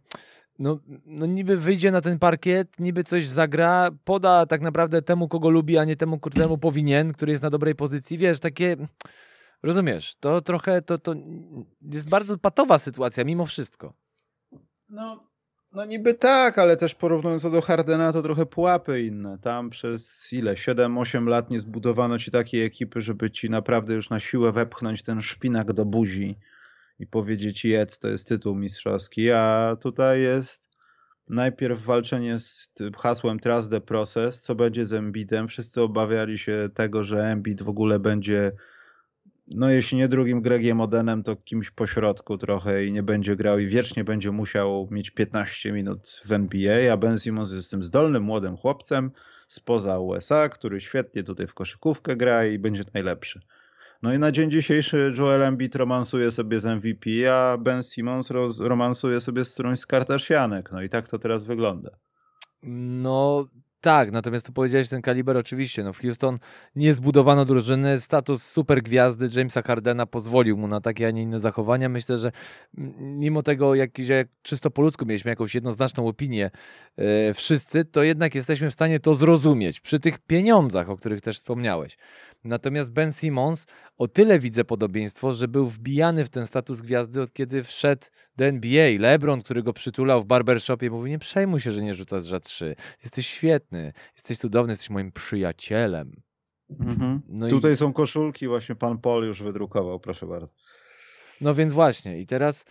[0.59, 5.51] No, no niby wyjdzie na ten parkiet, niby coś zagra, poda tak naprawdę temu, kogo
[5.51, 8.77] lubi, a nie temu, któremu powinien, który jest na dobrej pozycji, wiesz, takie
[9.65, 11.15] Rozumiesz, to trochę to, to
[11.93, 13.93] jest bardzo patowa sytuacja mimo wszystko.
[14.89, 15.25] No,
[15.73, 19.39] no niby tak, ale też porównując to do Hardena, to trochę pułapy inne.
[19.39, 20.55] Tam przez ile?
[20.55, 25.21] 7-8 lat nie zbudowano ci takiej ekipy, żeby ci naprawdę już na siłę wepchnąć ten
[25.21, 26.37] szpinak do buzi
[26.99, 30.69] i powiedzieć jedz, to jest tytuł mistrzowski, a tutaj jest
[31.29, 35.49] najpierw walczenie z hasłem Trust the Process, co będzie z Embidem.
[35.49, 38.53] Wszyscy obawiali się tego, że Embid w ogóle będzie
[39.55, 43.67] no jeśli nie drugim Gregiem Odenem, to kimś pośrodku trochę i nie będzie grał i
[43.67, 48.57] wiecznie będzie musiał mieć 15 minut w NBA, a Ben Simmons jest tym zdolnym młodym
[48.57, 49.11] chłopcem
[49.49, 53.41] spoza USA, który świetnie tutaj w koszykówkę gra i będzie najlepszy.
[54.05, 59.21] No i na dzień dzisiejszy Joel Embiid romansuje sobie z MVP, a Ben Simmons romansuje
[59.21, 60.73] sobie z którąś z Kardashianek.
[60.73, 61.91] No i tak to teraz wygląda.
[62.63, 63.47] No
[63.81, 65.85] tak, natomiast tu powiedziałeś ten kaliber oczywiście.
[65.85, 66.39] No w Houston
[66.77, 68.01] nie zbudowano drużyny.
[68.01, 71.89] Status super gwiazdy Jamesa Hardena pozwolił mu na takie, a nie inne zachowania.
[71.89, 72.33] Myślę, że
[72.99, 73.91] mimo tego, jak
[74.43, 76.51] czysto po ludzku mieliśmy jakąś jednoznaczną opinię
[76.97, 81.37] e, wszyscy, to jednak jesteśmy w stanie to zrozumieć przy tych pieniądzach, o których też
[81.37, 81.97] wspomniałeś.
[82.45, 83.67] Natomiast Ben Simmons
[83.99, 88.45] o tyle widzę podobieństwo, że był wbijany w ten status gwiazdy od kiedy wszedł do
[88.45, 88.91] NBA.
[88.99, 92.77] LeBron, który go przytulał w barbershopie, mówi: Nie przejmuj się, że nie rzucasz za trzy.
[93.03, 96.13] Jesteś świetny, jesteś cudowny, jesteś moim przyjacielem.
[96.71, 97.21] Mhm.
[97.29, 97.77] No Tutaj i...
[97.77, 100.55] są koszulki, właśnie pan Paul już wydrukował, proszę bardzo.
[101.41, 102.65] No więc właśnie, i teraz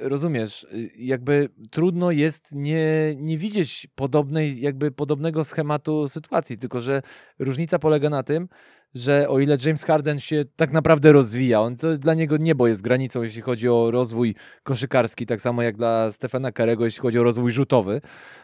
[0.00, 7.02] rozumiesz, y, jakby trudno jest nie, nie widzieć podobnej, jakby podobnego schematu sytuacji, tylko że
[7.38, 8.48] różnica polega na tym,
[8.94, 12.82] że o ile James Harden się tak naprawdę rozwija, on to dla niego niebo jest
[12.82, 17.22] granicą, jeśli chodzi o rozwój koszykarski, tak samo jak dla Stefana Karego, jeśli chodzi o
[17.22, 18.00] rozwój rzutowy.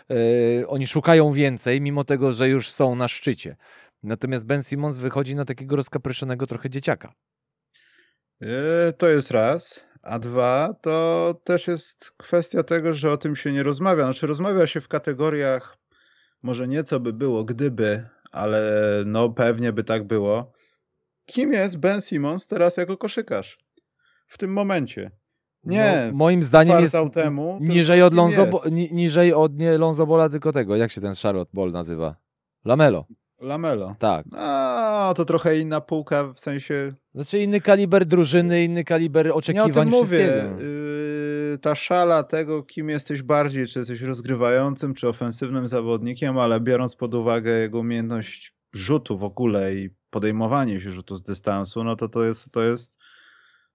[0.09, 3.57] Yy, oni szukają więcej, mimo tego, że już są na szczycie.
[4.03, 7.13] Natomiast Ben Simmons wychodzi na takiego rozkapryszonego trochę dzieciaka.
[8.41, 8.49] Yy,
[8.99, 9.90] to jest raz.
[10.03, 14.05] A dwa, to też jest kwestia tego, że o tym się nie rozmawia.
[14.05, 15.81] Znaczy, rozmawia się w kategoriach
[16.43, 18.63] może nieco by było, gdyby, ale
[19.07, 20.53] no pewnie by tak było.
[21.27, 23.59] Kim jest Ben Simmons teraz jako koszykarz?
[24.27, 25.11] W tym momencie.
[25.65, 26.05] Nie.
[26.07, 30.53] No, moim zdaniem jest temu, niżej od, Lonzo, ni, niżej od nie Lonzo Bola, tylko
[30.53, 30.77] tego.
[30.77, 32.17] Jak się ten Charlotte Ball nazywa?
[32.65, 33.07] Lamelo.
[33.41, 33.97] Lamelo.
[33.99, 34.27] Tak.
[34.37, 36.95] A, to trochę inna półka, w sensie...
[37.15, 40.51] Znaczy inny kaliber drużyny, inny kaliber oczekiwań Nie o tym mówię.
[40.59, 46.97] Yy, ta szala tego, kim jesteś bardziej, czy jesteś rozgrywającym, czy ofensywnym zawodnikiem, ale biorąc
[46.97, 52.09] pod uwagę jego umiejętność rzutu w ogóle i podejmowanie się rzutu z dystansu, no to
[52.09, 52.99] to jest, to jest,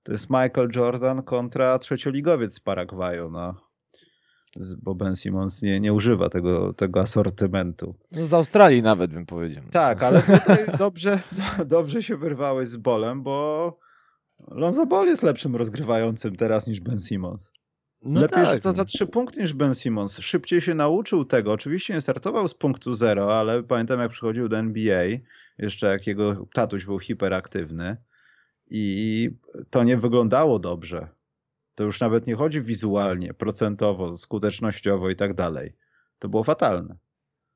[0.03, 3.55] to jest Michael Jordan kontra trzecioligowiec z Paragwaju, no
[4.81, 7.95] bo Ben Simmons nie, nie używa tego, tego asortymentu.
[8.11, 9.63] No z Australii nawet bym powiedział.
[9.71, 11.19] Tak, ale tutaj dobrze,
[11.65, 13.77] dobrze się wyrwałeś z Bolem, bo
[14.47, 17.51] Lonzo Ball jest lepszym rozgrywającym teraz niż Ben Simmons.
[18.01, 18.61] No Lepiej tak.
[18.61, 20.17] to za trzy punkty niż Ben Simmons.
[20.19, 21.51] Szybciej się nauczył tego.
[21.51, 25.03] Oczywiście nie startował z punktu zero, ale pamiętam jak przychodził do NBA,
[25.57, 27.97] jeszcze jak jego tatuś był hiperaktywny
[28.71, 29.29] i
[29.69, 31.07] to nie wyglądało dobrze
[31.75, 35.75] to już nawet nie chodzi wizualnie, procentowo, skutecznościowo i tak dalej.
[36.19, 36.97] To było fatalne.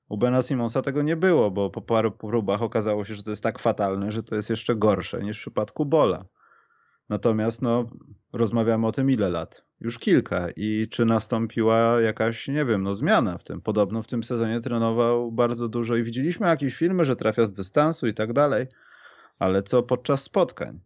[0.10, 3.43] U Bena Simonsa tego nie było, bo po paru próbach okazało się, że to jest
[3.43, 6.25] tak fatalne, że to jest jeszcze gorsze niż w przypadku Bola.
[7.10, 7.86] Natomiast no,
[8.34, 9.65] rozmawiamy o tym ile lat?
[9.82, 10.47] Już kilka.
[10.55, 13.62] I czy nastąpiła jakaś, nie wiem, no zmiana w tym?
[13.62, 18.08] Podobno w tym sezonie trenował bardzo dużo i widzieliśmy jakieś filmy, że trafia z dystansu
[18.08, 18.67] i tak dalej,
[19.39, 20.79] ale co podczas spotkań?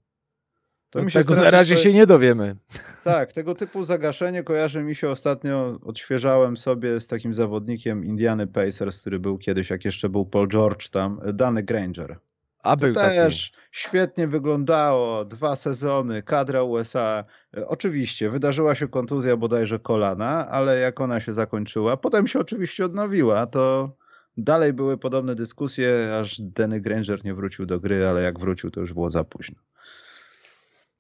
[0.94, 2.56] To mi się tego na razie się nie dowiemy.
[3.04, 9.02] Tak, tego typu zagaszenie kojarzy mi się ostatnio, odświeżałem sobie z takim zawodnikiem Indiany Pacers,
[9.02, 12.18] który był kiedyś, jak jeszcze był Paul George tam, Danny Granger.
[12.60, 13.64] A był to też taki.
[13.72, 17.24] świetnie wyglądało, dwa sezony, kadra USA.
[17.68, 23.46] Oczywiście, wydarzyła się kontuzja bodajże kolana, ale jak ona się zakończyła, potem się oczywiście odnowiła,
[23.46, 23.96] to
[24.38, 28.80] dalej były podobne dyskusje, aż Danny Granger nie wrócił do gry, ale jak wrócił, to
[28.80, 29.56] już było za późno.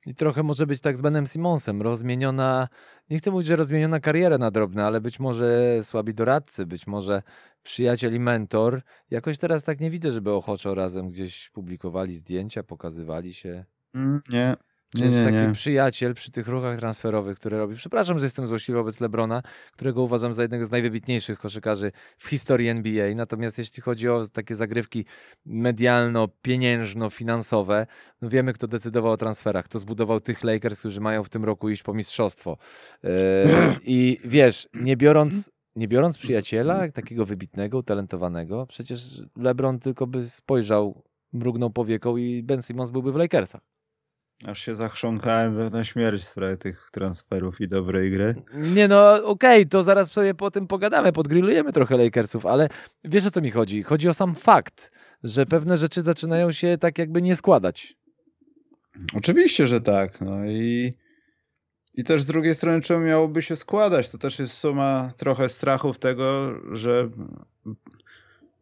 [0.06, 2.68] I trochę może być tak z Benem Simonsem, rozmieniona,
[3.10, 7.22] nie chcę mówić, że rozmieniona kariera na drobne, ale być może słabi doradcy, być może
[7.63, 8.82] przyjaciel i mentor.
[9.10, 13.66] Jakoś teraz tak nie widzę, żeby ochoczo razem gdzieś publikowali zdjęcia, pokazywali się.
[13.94, 14.56] Mm, nie,
[14.96, 15.52] nie, taki nie.
[15.54, 17.76] przyjaciel przy tych ruchach transferowych, które robi.
[17.76, 22.70] Przepraszam, że jestem złośliwy wobec Lebrona, którego uważam za jednego z najwybitniejszych koszykarzy w historii
[22.70, 23.16] NBA.
[23.16, 25.06] Natomiast jeśli chodzi o takie zagrywki
[25.46, 27.86] medialno-pieniężno-finansowe,
[28.22, 31.70] no wiemy, kto decydował o transferach, kto zbudował tych Lakers, którzy mają w tym roku
[31.70, 32.58] iść po mistrzostwo.
[33.04, 33.10] Yy,
[33.86, 41.04] I wiesz, nie biorąc nie biorąc przyjaciela, takiego wybitnego, utalentowanego, przecież LeBron tylko by spojrzał,
[41.34, 43.73] mrugnął powieką i Ben Simmons byłby w Lakersach.
[44.46, 48.36] Aż się zachrząkałem na śmierć w sprawie tych transferów i dobrej gry.
[48.54, 52.70] Nie no, okej, okay, to zaraz sobie po tym pogadamy, podgrillujemy trochę Lakersów, ale
[53.04, 53.84] wiesz o co mi chodzi?
[53.84, 54.92] Chodzi o sam fakt,
[55.24, 57.98] że pewne rzeczy zaczynają się tak jakby nie składać.
[59.14, 60.22] Oczywiście, że tak.
[60.22, 60.94] No i,
[61.94, 64.10] i też z drugiej strony, czemu miałoby się składać?
[64.10, 67.10] To też jest suma trochę strachów tego, że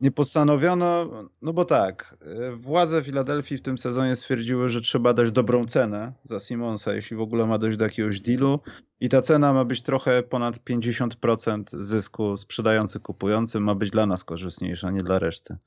[0.02, 1.10] nie postanowiono,
[1.42, 6.14] no bo tak, e, władze Filadelfii w tym sezonie stwierdziły, że trzeba dać dobrą cenę
[6.24, 8.60] za Simonsa, jeśli w ogóle ma dojść do jakiegoś dealu
[9.00, 14.24] i ta cena ma być trochę ponad 50% zysku sprzedający kupujący, ma być dla nas
[14.24, 15.58] korzystniejsza, nie dla reszty.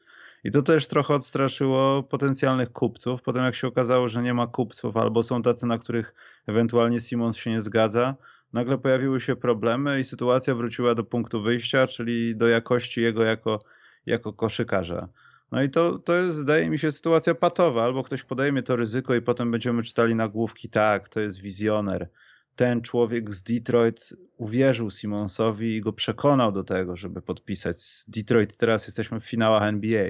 [0.44, 3.22] I to też trochę odstraszyło potencjalnych kupców.
[3.22, 6.14] Potem jak się okazało, że nie ma kupców albo są tacy, na których
[6.46, 8.14] ewentualnie Simons się nie zgadza,
[8.52, 13.60] nagle pojawiły się problemy i sytuacja wróciła do punktu wyjścia, czyli do jakości jego jako
[14.06, 15.08] jako koszykarza.
[15.52, 17.84] No i to, to jest, zdaje mi się, sytuacja patowa.
[17.84, 22.10] Albo ktoś podejmie to ryzyko i potem będziemy czytali nagłówki, tak, to jest wizjoner.
[22.56, 27.82] Ten człowiek z Detroit uwierzył Simonsowi i go przekonał do tego, żeby podpisać.
[27.82, 30.08] Z Detroit teraz jesteśmy w finałach NBA.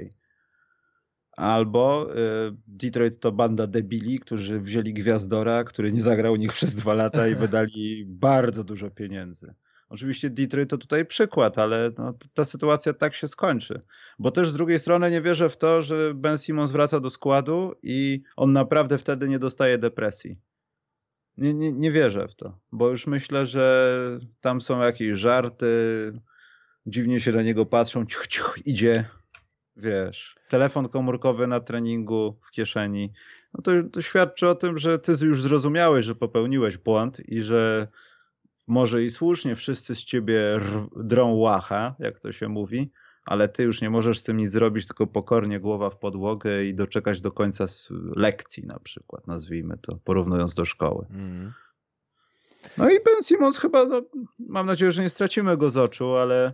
[1.31, 2.17] Albo y,
[2.67, 7.27] Detroit to banda debili, którzy wzięli gwiazdora, który nie zagrał u nich przez dwa lata
[7.27, 9.53] i wydali bardzo dużo pieniędzy.
[9.89, 13.79] Oczywiście Detroit to tutaj przykład, ale no, ta sytuacja tak się skończy.
[14.19, 17.75] Bo też z drugiej strony nie wierzę w to, że Ben Simmons wraca do składu
[17.83, 20.37] i on naprawdę wtedy nie dostaje depresji.
[21.37, 25.67] Nie, nie, nie wierzę w to, bo już myślę, że tam są jakieś żarty,
[26.85, 29.05] dziwnie się na niego patrzą, ciuch, ciuch, idzie,
[29.75, 33.13] wiesz, telefon komórkowy na treningu w kieszeni.
[33.53, 37.87] No to, to świadczy o tym, że ty już zrozumiałeś, że popełniłeś błąd i że
[38.67, 40.59] może i słusznie wszyscy z ciebie
[40.95, 42.91] drą łacha, jak to się mówi,
[43.25, 46.75] ale ty już nie możesz z tym nic zrobić, tylko pokornie głowa w podłogę i
[46.75, 47.65] doczekać do końca
[48.15, 51.05] lekcji na przykład, nazwijmy to, porównując do szkoły.
[51.09, 51.53] Mm.
[52.77, 54.01] No i Ben Simmons chyba, no,
[54.39, 56.53] mam nadzieję, że nie stracimy go z oczu, ale,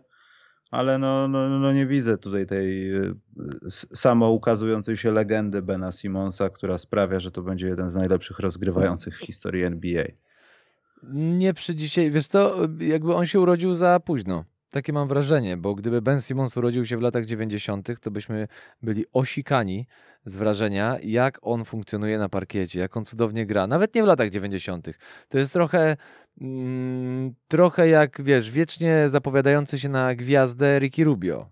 [0.72, 3.16] ale no, no, no nie widzę tutaj tej y,
[3.96, 9.18] samo ukazującej się legendy Bena Simonsa, która sprawia, że to będzie jeden z najlepszych rozgrywających
[9.18, 10.06] w historii NBA.
[11.14, 14.46] Nie przy dzisiaj, wiesz co, jakby on się urodził za późno.
[14.72, 18.48] Takie mam wrażenie, bo gdyby Ben Simmons urodził się w latach 90., to byśmy
[18.82, 19.88] byli osikani
[20.26, 23.68] z wrażenia, jak on funkcjonuje na parkiecie, jak on cudownie gra.
[23.68, 24.88] Nawet nie w latach 90.
[25.30, 25.98] To jest trochę,
[26.42, 31.51] mm, trochę jak, wiesz, wiecznie zapowiadający się na gwiazdę Ricky Rubio.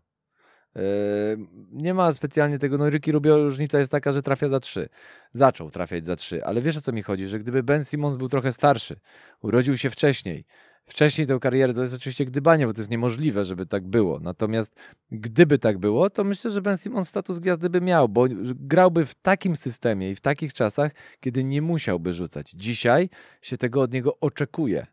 [0.79, 4.89] Yy, nie ma specjalnie tego, no Ricky Rubio różnica jest taka, że trafia za trzy.
[5.33, 8.29] Zaczął trafiać za trzy, ale wiesz o co mi chodzi, że gdyby Ben Simmons był
[8.29, 8.99] trochę starszy,
[9.41, 10.45] urodził się wcześniej,
[10.85, 14.19] wcześniej tę karierę, to jest oczywiście gdybanie, bo to jest niemożliwe, żeby tak było.
[14.19, 14.75] Natomiast
[15.11, 19.15] gdyby tak było, to myślę, że Ben Simmons status gwiazdy by miał, bo grałby w
[19.15, 22.51] takim systemie i w takich czasach, kiedy nie musiałby rzucać.
[22.51, 23.09] Dzisiaj
[23.41, 24.87] się tego od niego oczekuje.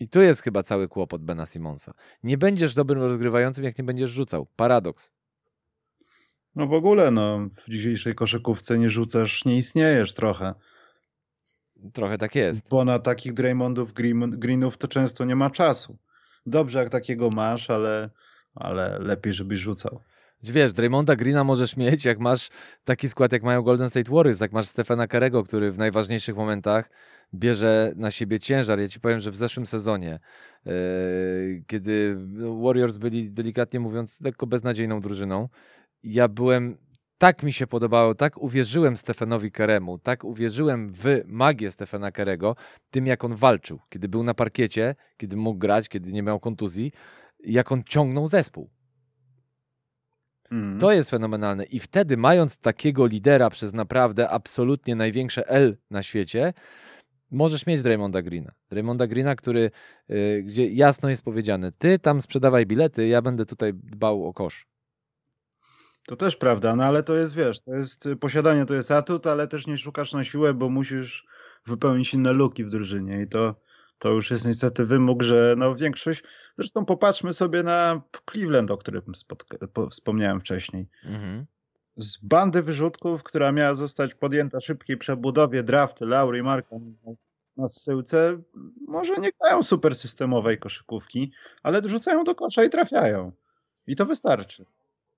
[0.00, 1.94] I tu jest chyba cały kłopot Bena Simonsa.
[2.22, 4.46] Nie będziesz dobrym rozgrywającym, jak nie będziesz rzucał.
[4.56, 5.12] Paradoks.
[6.54, 10.54] No w ogóle, no, w dzisiejszej koszykówce nie rzucasz, nie istniejesz trochę.
[11.92, 12.68] Trochę tak jest.
[12.68, 13.92] Bo na takich Draymondów,
[14.32, 15.98] Greenów to często nie ma czasu.
[16.46, 18.10] Dobrze, jak takiego masz, ale,
[18.54, 20.00] ale lepiej, żebyś rzucał.
[20.42, 22.48] Wiesz, Draymonda Greena możesz mieć, jak masz
[22.84, 26.90] taki skład, jak mają Golden State Warriors, jak masz Stefana Karego, który w najważniejszych momentach
[27.34, 28.80] bierze na siebie ciężar.
[28.80, 30.18] Ja ci powiem, że w zeszłym sezonie,
[30.64, 30.72] yy,
[31.66, 32.16] kiedy
[32.62, 35.48] Warriors byli delikatnie mówiąc lekko beznadziejną drużyną,
[36.02, 36.76] ja byłem
[37.18, 42.56] tak mi się podobało, tak uwierzyłem Stefanowi Keremu, tak uwierzyłem w magię Stefana Kerego,
[42.90, 46.92] tym jak on walczył, kiedy był na parkiecie, kiedy mógł grać, kiedy nie miał kontuzji,
[47.44, 48.70] jak on ciągnął zespół.
[50.52, 50.78] Mm.
[50.78, 51.64] To jest fenomenalne.
[51.64, 56.52] I wtedy, mając takiego lidera przez naprawdę absolutnie największe L na świecie,
[57.30, 58.52] możesz mieć Draymonda Greena.
[58.70, 59.70] Draymonda Greena, który,
[60.08, 64.66] yy, gdzie jasno jest powiedziane, ty tam sprzedawaj bilety, ja będę tutaj dbał o kosz.
[66.06, 69.26] To też prawda, no ale to jest, wiesz, to jest y, posiadanie to jest atut,
[69.26, 71.26] ale też nie szukasz na siłę, bo musisz
[71.66, 73.54] wypełnić inne luki w drużynie i to,
[73.98, 76.22] to już jest niestety wymóg, że no większość,
[76.58, 79.02] zresztą popatrzmy sobie na Cleveland, o którym
[79.90, 80.86] wspomniałem wcześniej.
[81.04, 81.46] Mhm.
[81.96, 86.76] Z bandy wyrzutków, która miała zostać podjęta szybkiej przebudowie drafty Laurie Marka
[87.56, 88.38] na zsyłce,
[88.86, 91.32] może nie grają super systemowej koszykówki,
[91.62, 93.32] ale rzucają do kosza i trafiają.
[93.86, 94.64] I to wystarczy.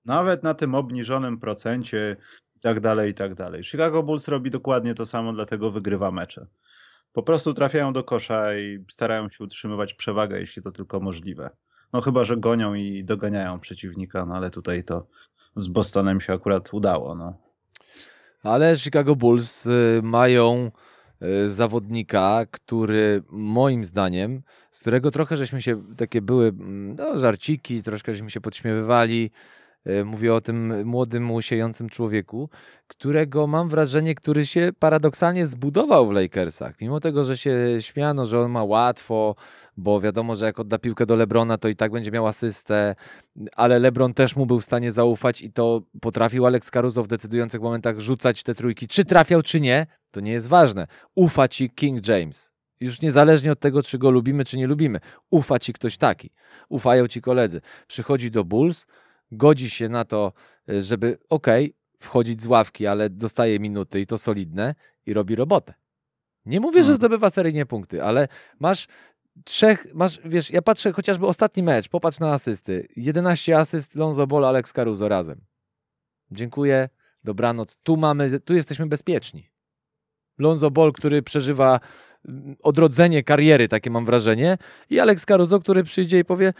[0.05, 2.17] Nawet na tym obniżonym procencie
[2.55, 3.63] i tak dalej, i tak dalej.
[3.63, 6.45] Chicago Bulls robi dokładnie to samo, dlatego wygrywa mecze.
[7.13, 11.49] Po prostu trafiają do kosza i starają się utrzymywać przewagę, jeśli to tylko możliwe.
[11.93, 15.07] No chyba, że gonią i doganiają przeciwnika, no ale tutaj to
[15.55, 17.15] z Bostonem się akurat udało.
[17.15, 17.37] No.
[18.43, 20.71] Ale Chicago Bulls y, mają
[21.21, 27.83] y, zawodnika, który moim zdaniem, z którego trochę żeśmy się, takie były mm, no, żarciki,
[27.83, 29.31] troszkę żeśmy się podśmiewywali,
[30.05, 32.49] mówię o tym młodym, łysiejącym człowieku,
[32.87, 36.81] którego mam wrażenie, który się paradoksalnie zbudował w Lakersach.
[36.81, 39.35] Mimo tego, że się śmiano, że on ma łatwo,
[39.77, 42.95] bo wiadomo, że jak odda piłkę do Lebrona, to i tak będzie miał asystę,
[43.55, 47.61] ale Lebron też mu był w stanie zaufać i to potrafił Alex Caruso w decydujących
[47.61, 48.87] momentach rzucać te trójki.
[48.87, 50.87] Czy trafiał, czy nie, to nie jest ważne.
[51.15, 52.51] Ufa ci King James.
[52.79, 54.99] Już niezależnie od tego, czy go lubimy, czy nie lubimy.
[55.29, 56.29] Ufa ci ktoś taki.
[56.69, 57.61] Ufają ci koledzy.
[57.87, 58.87] Przychodzi do Bulls,
[59.31, 60.33] godzi się na to,
[60.69, 65.35] y, żeby okej, okay, wchodzić z ławki, ale dostaje minuty i to solidne i robi
[65.35, 65.73] robotę.
[66.45, 66.95] Nie mówię, że hmm.
[66.95, 68.27] zdobywa seryjnie punkty, ale
[68.59, 68.87] masz
[69.43, 72.87] trzech, masz, wiesz, ja patrzę chociażby ostatni mecz, popatrz na asysty.
[72.95, 75.41] 11 asyst Lonzo Ball, Alex Caruso razem.
[76.31, 76.89] Dziękuję,
[77.23, 77.77] dobranoc.
[77.83, 79.49] Tu mamy, tu jesteśmy bezpieczni.
[80.37, 81.79] Lonzo Ball, który przeżywa
[82.27, 84.57] mm, odrodzenie kariery, takie mam wrażenie,
[84.89, 86.53] i Alex Caruso, który przyjdzie i powie,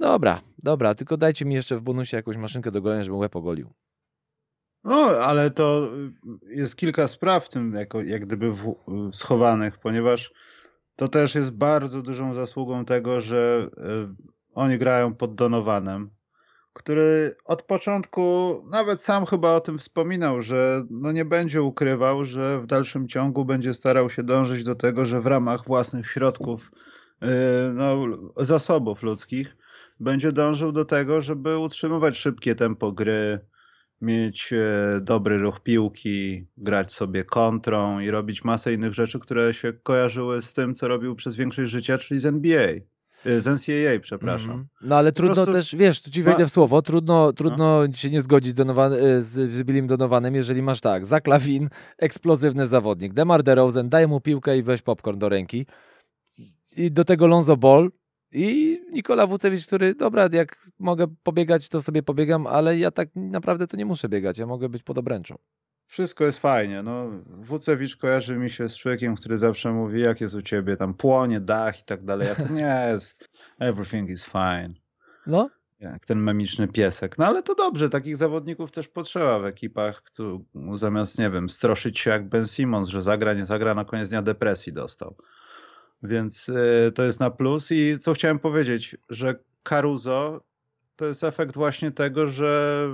[0.00, 3.72] Dobra, dobra, tylko dajcie mi jeszcze w bonusie jakąś maszynkę do golenia, żebym łeb ogolił.
[4.84, 5.90] No, ale to
[6.48, 8.74] jest kilka spraw w tym jako, jak gdyby w,
[9.12, 10.32] schowanych, ponieważ
[10.96, 16.10] to też jest bardzo dużą zasługą tego, że y, oni grają pod Donowanem,
[16.72, 22.60] który od początku nawet sam chyba o tym wspominał, że no nie będzie ukrywał, że
[22.60, 26.70] w dalszym ciągu będzie starał się dążyć do tego, że w ramach własnych środków,
[27.22, 27.26] y,
[27.74, 27.96] no,
[28.36, 29.56] zasobów ludzkich,
[30.02, 33.40] będzie dążył do tego, żeby utrzymywać szybkie tempo gry,
[34.00, 39.72] mieć e, dobry ruch piłki, grać sobie kontrą i robić masę innych rzeczy, które się
[39.72, 42.68] kojarzyły z tym, co robił przez większość życia, czyli z NBA.
[43.26, 44.50] E, z NCAA, przepraszam.
[44.50, 44.66] Mm.
[44.80, 45.52] No ale trudno prostu...
[45.52, 47.94] też, wiesz, tu ci wejdę w słowo, trudno, trudno no.
[47.94, 51.68] się nie zgodzić z, Donovan, e, z, z Billim Donowanem, jeżeli masz tak, Zach Lavin,
[51.98, 55.66] eksplozywny zawodnik, DeMar DeRozan, daj mu piłkę i weź popcorn do ręki.
[56.76, 57.90] I do tego Lonzo Ball,
[58.32, 63.66] I Nikola Wucewicz, który, dobra, jak mogę pobiegać, to sobie pobiegam, ale ja tak naprawdę
[63.66, 65.38] to nie muszę biegać, ja mogę być pod obręczą.
[65.86, 66.82] Wszystko jest fajnie.
[66.82, 70.94] No, Wucewicz kojarzy mi się z człowiekiem, który zawsze mówi, jak jest u ciebie, tam
[70.94, 72.28] płonie, dach i tak dalej.
[72.30, 73.28] A to nie jest.
[73.58, 74.74] Everything is fine.
[75.26, 77.18] No, Jak ten memiczny piesek.
[77.18, 81.98] No ale to dobrze, takich zawodników też potrzeba w ekipach, tu zamiast, nie wiem, stroszyć
[81.98, 85.16] się jak Ben Simmons, że zagra, nie zagra, na koniec dnia depresji dostał.
[86.02, 87.70] Więc y, to jest na plus.
[87.70, 90.44] I co chciałem powiedzieć, że Caruso
[90.96, 92.84] to jest efekt właśnie tego, że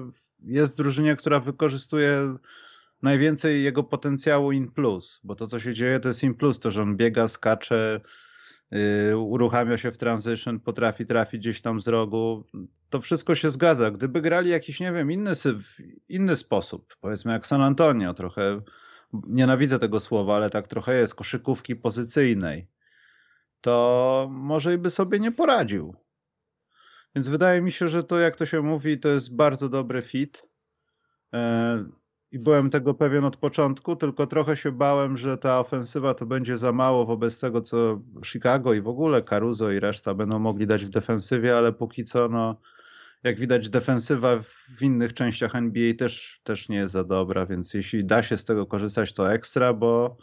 [0.44, 2.36] jest drużynie, która wykorzystuje
[3.02, 6.70] najwięcej jego potencjału in plus, bo to co się dzieje to jest in plus, to
[6.70, 8.00] że on biega, skacze,
[8.70, 12.44] yy, uruchamia się w transition, potrafi trafić gdzieś tam z rogu,
[12.90, 13.90] to wszystko się zgadza.
[13.90, 15.32] Gdyby grali jakiś, nie wiem, inny,
[16.08, 18.60] inny sposób, powiedzmy jak San Antonio, trochę,
[19.12, 22.68] nienawidzę tego słowa, ale tak trochę jest, koszykówki pozycyjnej,
[23.60, 25.94] to może i by sobie nie poradził.
[27.14, 30.42] Więc wydaje mi się, że to, jak to się mówi, to jest bardzo dobry fit.
[31.32, 31.84] E,
[32.32, 36.56] I byłem tego pewien od początku, tylko trochę się bałem, że ta ofensywa to będzie
[36.56, 40.84] za mało wobec tego, co Chicago i w ogóle Caruso i reszta będą mogli dać
[40.84, 42.60] w defensywie, ale póki co, no,
[43.22, 44.42] jak widać, defensywa
[44.76, 48.44] w innych częściach NBA też, też nie jest za dobra, więc jeśli da się z
[48.44, 50.16] tego korzystać, to ekstra, bo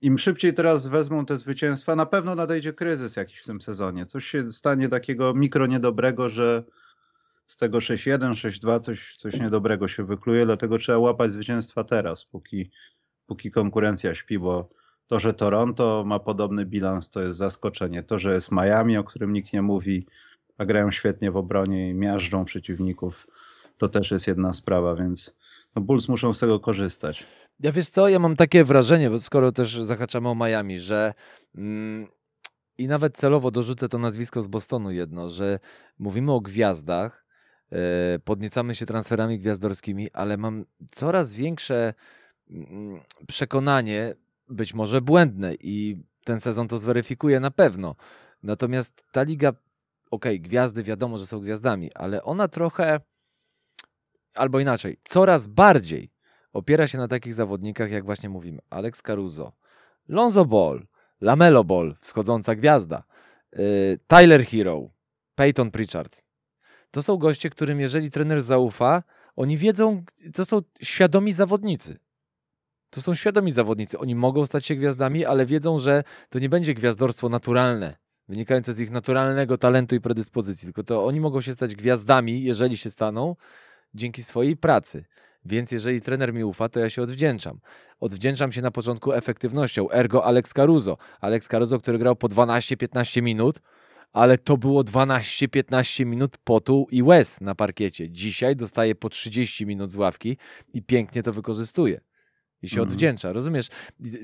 [0.00, 4.06] im szybciej teraz wezmą te zwycięstwa, na pewno nadejdzie kryzys jakiś w tym sezonie.
[4.06, 6.64] Coś się stanie takiego mikro niedobrego, że
[7.46, 12.70] z tego 6-1, 6-2 coś, coś niedobrego się wykluje, dlatego trzeba łapać zwycięstwa teraz, póki,
[13.26, 14.68] póki konkurencja śpi, bo
[15.06, 18.02] to, że Toronto ma podobny bilans, to jest zaskoczenie.
[18.02, 20.06] To, że jest Miami, o którym nikt nie mówi,
[20.58, 23.26] a grają świetnie w obronie i miażdżą przeciwników,
[23.78, 25.36] to też jest jedna sprawa, więc
[25.76, 27.26] no Bulls muszą z tego korzystać.
[27.60, 31.14] Ja wiesz co, ja mam takie wrażenie, bo skoro też zahaczamy o Miami, że
[31.54, 32.08] mm,
[32.78, 35.58] i nawet celowo dorzucę to nazwisko z Bostonu jedno, że
[35.98, 37.24] mówimy o gwiazdach,
[37.72, 41.94] e, podniecamy się transferami gwiazdorskimi, ale mam coraz większe
[42.50, 44.14] mm, przekonanie,
[44.48, 47.94] być może błędne i ten sezon to zweryfikuje na pewno.
[48.42, 49.58] Natomiast ta liga, okej,
[50.10, 53.00] okay, gwiazdy wiadomo, że są gwiazdami, ale ona trochę,
[54.34, 56.17] albo inaczej, coraz bardziej
[56.52, 59.52] opiera się na takich zawodnikach, jak właśnie mówimy, Alex Caruso,
[60.08, 60.86] Lonzo Ball,
[61.20, 63.02] Lamelo Ball, wschodząca gwiazda,
[63.58, 64.90] y, Tyler Hero,
[65.34, 66.24] Peyton Pritchard.
[66.90, 69.02] To są goście, którym jeżeli trener zaufa,
[69.36, 71.98] oni wiedzą, to są świadomi zawodnicy.
[72.90, 73.98] To są świadomi zawodnicy.
[73.98, 77.96] Oni mogą stać się gwiazdami, ale wiedzą, że to nie będzie gwiazdorstwo naturalne,
[78.28, 82.76] wynikające z ich naturalnego talentu i predyspozycji, tylko to oni mogą się stać gwiazdami, jeżeli
[82.76, 83.36] się staną,
[83.94, 85.04] dzięki swojej pracy.
[85.48, 87.60] Więc jeżeli trener mi ufa, to ja się odwdzięczam.
[88.00, 89.90] Odwdzięczam się na początku efektywnością.
[89.90, 90.96] Ergo Alex Caruso.
[91.20, 93.60] Alex Caruso, który grał po 12-15 minut,
[94.12, 98.10] ale to było 12-15 minut potu i łez na parkiecie.
[98.10, 100.36] Dzisiaj dostaje po 30 minut z ławki
[100.74, 102.00] i pięknie to wykorzystuje
[102.62, 102.88] i się mm.
[102.88, 103.68] odwdzięcza, rozumiesz?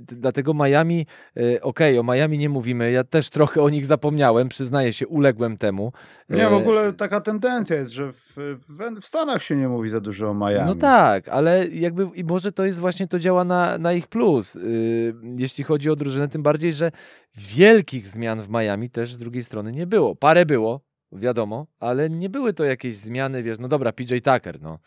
[0.06, 1.06] Dlatego Miami,
[1.36, 5.06] e, okej, okay, o Miami nie mówimy, ja też trochę o nich zapomniałem, przyznaję się,
[5.06, 5.92] uległem temu.
[6.28, 8.34] Nie, w e, ogóle taka tendencja jest, że w,
[8.68, 10.66] w, Stanach się nie mówi za dużo o Miami.
[10.66, 14.54] No tak, ale jakby i może to jest właśnie, to działa na, na ich plus,
[14.54, 16.90] yy, jeśli chodzi o drużynę, tym bardziej, że
[17.36, 20.16] wielkich zmian w Miami też z drugiej strony nie było.
[20.16, 20.80] Parę było,
[21.12, 24.78] wiadomo, ale nie były to jakieś zmiany, wiesz, no dobra, PJ Tucker, no,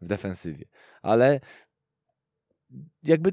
[0.00, 0.64] w defensywie,
[1.02, 1.40] ale
[3.02, 3.32] jakby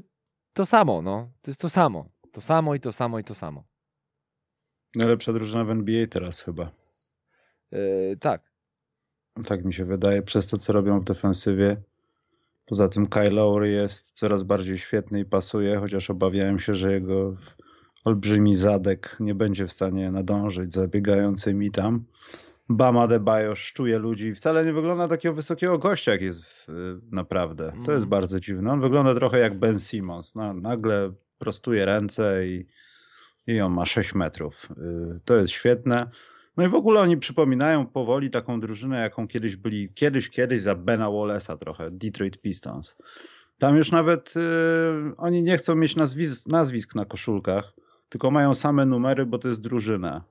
[0.52, 1.32] to samo, no.
[1.42, 2.10] To jest to samo.
[2.32, 3.64] To samo i to samo i to samo.
[4.96, 6.72] Najlepsza drużyna w NBA teraz chyba.
[7.72, 8.50] Yy, tak.
[9.44, 11.82] Tak mi się wydaje, przez to co robią w defensywie.
[12.66, 17.36] Poza tym Kyle Lowry jest coraz bardziej świetny i pasuje, chociaż obawiałem się, że jego
[18.04, 22.04] olbrzymi zadek nie będzie w stanie nadążyć za biegającymi tam.
[22.70, 24.34] Bama Debajo szczuje ludzi.
[24.34, 26.42] Wcale nie wygląda takiego wysokiego gościa, jak jest
[27.12, 27.72] naprawdę.
[27.84, 28.08] To jest mm.
[28.08, 28.72] bardzo dziwne.
[28.72, 30.34] On wygląda trochę jak Ben Simmons.
[30.34, 32.66] No, nagle prostuje ręce i,
[33.46, 34.68] i on ma 6 metrów.
[34.70, 36.10] Y, to jest świetne.
[36.56, 40.74] No i w ogóle oni przypominają powoli taką drużynę, jaką kiedyś byli, kiedyś, kiedyś za
[40.74, 42.96] Bena Wallace'a trochę, Detroit Pistons.
[43.58, 44.40] Tam już nawet y,
[45.16, 47.72] oni nie chcą mieć nazwisk, nazwisk na koszulkach,
[48.08, 50.24] tylko mają same numery, bo to jest drużyna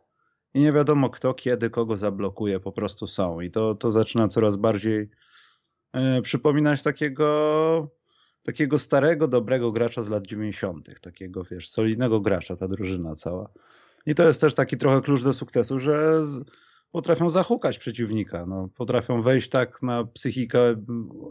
[0.53, 3.41] i nie wiadomo kto, kiedy, kogo zablokuje, po prostu są.
[3.41, 5.09] I to, to zaczyna coraz bardziej
[5.93, 7.91] e, przypominać takiego,
[8.43, 13.49] takiego starego, dobrego gracza z lat 90., takiego, wiesz, solidnego gracza, ta drużyna cała.
[14.05, 16.43] I to jest też taki trochę klucz do sukcesu, że z,
[16.91, 20.75] potrafią zahukać przeciwnika, no, potrafią wejść tak na psychikę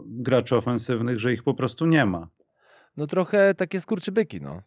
[0.05, 2.27] graczy ofensywnych, że ich po prostu nie ma.
[2.97, 4.61] No trochę takie skurczybyki, no.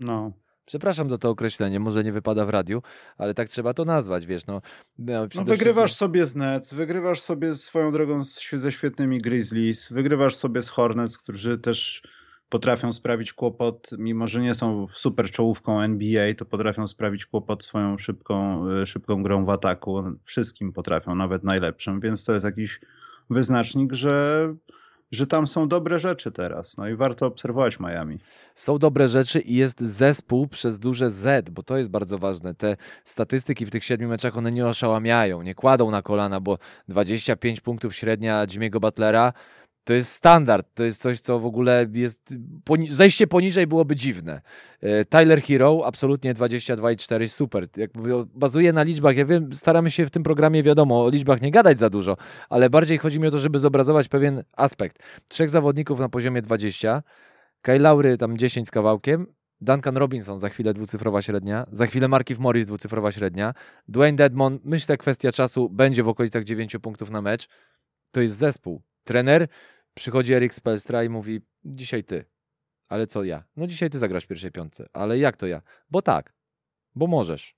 [0.00, 0.32] No.
[0.70, 2.82] Przepraszam za to określenie, może nie wypada w radiu,
[3.18, 4.62] ale tak trzeba to nazwać, wiesz, no.
[4.98, 6.08] no, no wygrywasz wszystkim...
[6.08, 11.58] sobie z Nets, wygrywasz sobie swoją drogą ze świetnymi Grizzlies, wygrywasz sobie z Hornets, którzy
[11.58, 12.02] też
[12.48, 17.98] potrafią sprawić kłopot, mimo że nie są super czołówką NBA, to potrafią sprawić kłopot swoją
[17.98, 20.02] szybką, e, szybką grą w ataku.
[20.22, 22.80] Wszystkim potrafią, nawet najlepszym, więc to jest jakiś
[23.30, 24.54] wyznacznik, że
[25.12, 26.76] że tam są dobre rzeczy teraz.
[26.76, 28.18] No i warto obserwować Miami.
[28.54, 32.54] Są dobre rzeczy i jest zespół przez duże Z, bo to jest bardzo ważne.
[32.54, 36.58] Te statystyki w tych siedmiu meczach one nie oszałamiają, nie kładą na kolana, bo
[36.88, 39.32] 25 punktów średnia Jimmy'ego Butlera
[39.90, 42.34] to jest standard, to jest coś, co w ogóle jest.
[42.64, 44.40] Poni zejście poniżej byłoby dziwne.
[44.80, 47.66] E, Tyler Hero, absolutnie 22,4, super.
[47.76, 49.16] Jakby bazuje na liczbach.
[49.16, 52.16] Ja wiem, staramy się w tym programie, wiadomo, o liczbach nie gadać za dużo,
[52.48, 54.98] ale bardziej chodzi mi o to, żeby zobrazować pewien aspekt.
[55.28, 57.02] Trzech zawodników na poziomie 20,
[57.62, 59.26] Kyle Laury tam 10 z kawałkiem,
[59.60, 63.54] Duncan Robinson za chwilę dwucyfrowa średnia, za chwilę Markif Morris dwucyfrowa średnia,
[63.88, 67.48] Dwayne Dedmon, myślę kwestia czasu, będzie w okolicach 9 punktów na mecz.
[68.10, 68.82] To jest zespół.
[69.04, 69.48] Trener
[69.94, 72.24] Przychodzi Erik Spelstra i mówi, dzisiaj ty.
[72.88, 73.44] Ale co ja?
[73.56, 74.88] No dzisiaj ty zagrasz w pierwszej piątce.
[74.92, 75.62] Ale jak to ja?
[75.90, 76.34] Bo tak.
[76.94, 77.56] Bo możesz.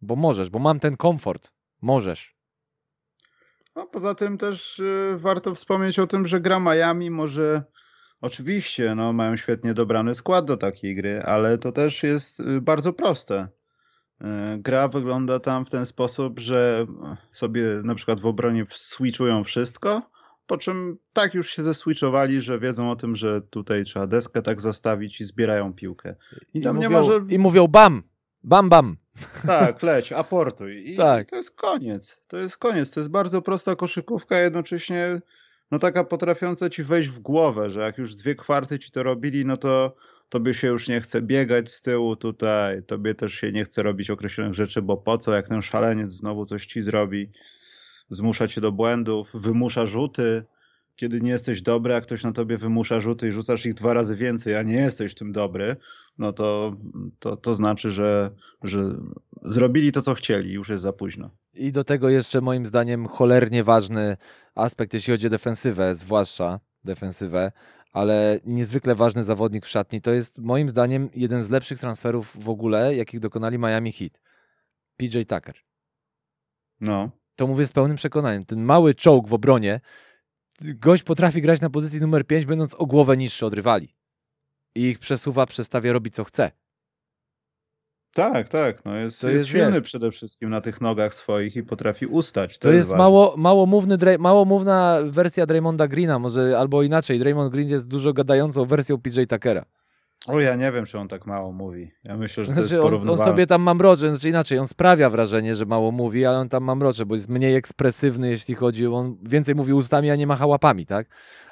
[0.00, 1.52] Bo możesz, bo mam ten komfort.
[1.82, 2.36] Możesz.
[3.76, 7.62] No, poza tym też y, warto wspomnieć o tym, że gra Miami może
[8.20, 12.92] oczywiście no, mają świetnie dobrany skład do takiej gry, ale to też jest y, bardzo
[12.92, 13.48] proste.
[14.20, 14.24] Y,
[14.58, 16.86] gra wygląda tam w ten sposób, że
[17.30, 20.02] sobie na przykład w obronie switchują wszystko,
[20.46, 24.60] po czym tak już się zeswitchowali, że wiedzą o tym, że tutaj trzeba deskę tak
[24.60, 26.14] zastawić i zbierają piłkę.
[26.54, 27.20] I I mówią, może...
[27.28, 28.02] I mówią bam,
[28.42, 28.96] bam, bam.
[29.46, 30.92] Tak, leć, aportuj.
[30.92, 31.30] I, tak.
[31.30, 32.18] to jest koniec.
[32.28, 32.90] To jest koniec.
[32.90, 35.20] To jest bardzo prosta koszykówka, jednocześnie
[35.70, 39.46] no taka potrafiąca ci wejść w głowę, że jak już dwie kwarty ci to robili,
[39.46, 39.96] no to
[40.28, 44.10] tobie się już nie chce biegać z tyłu tutaj, tobie też się nie chce robić
[44.10, 47.30] określonych rzeczy, bo po co, jak ten szaleniec znowu coś ci zrobi
[48.10, 50.44] zmusza cię do błędów, wymusza rzuty,
[50.96, 54.16] kiedy nie jesteś dobry, a ktoś na tobie wymusza rzuty i rzucasz ich dwa razy
[54.16, 55.76] więcej, a nie jesteś tym dobry,
[56.18, 56.76] no to,
[57.18, 58.30] to, to znaczy, że,
[58.62, 58.94] że
[59.42, 61.30] zrobili to, co chcieli, już jest za późno.
[61.54, 64.16] I do tego jeszcze moim zdaniem cholernie ważny
[64.54, 67.52] aspekt, jeśli chodzi o defensywę, zwłaszcza defensywę,
[67.92, 70.00] ale niezwykle ważny zawodnik w szatni.
[70.00, 74.20] To jest moim zdaniem jeden z lepszych transferów w ogóle, jakich dokonali Miami Heat.
[74.96, 75.54] PJ Tucker.
[76.80, 78.44] No to mówię z pełnym przekonaniem.
[78.44, 79.80] Ten mały czołg w obronie,
[80.60, 83.94] gość potrafi grać na pozycji numer 5, będąc o głowę niższy od rywali.
[84.74, 86.50] I ich przesuwa, przestawia, robi co chce.
[88.16, 88.84] Tak, tak.
[88.84, 92.06] No jest, to jest, jest silny wiesz, przede wszystkim na tych nogach swoich i potrafi
[92.06, 92.58] ustać.
[92.58, 97.18] To, to jest, jest mało, małomówny, małomówna wersja Draymonda Greena, może albo inaczej.
[97.18, 99.64] Draymond Green jest dużo gadającą wersją PJ Tuckera.
[100.28, 101.92] O, ja nie wiem, czy on tak mało mówi.
[102.04, 105.10] Ja myślę, że to znaczy, jest on, on sobie tam mamrocze, znaczy inaczej, on sprawia
[105.10, 109.16] wrażenie, że mało mówi, ale on tam mamrocze, bo jest mniej ekspresywny, jeśli chodzi, on
[109.22, 111.06] więcej mówi ustami, a nie macha łapami, tak?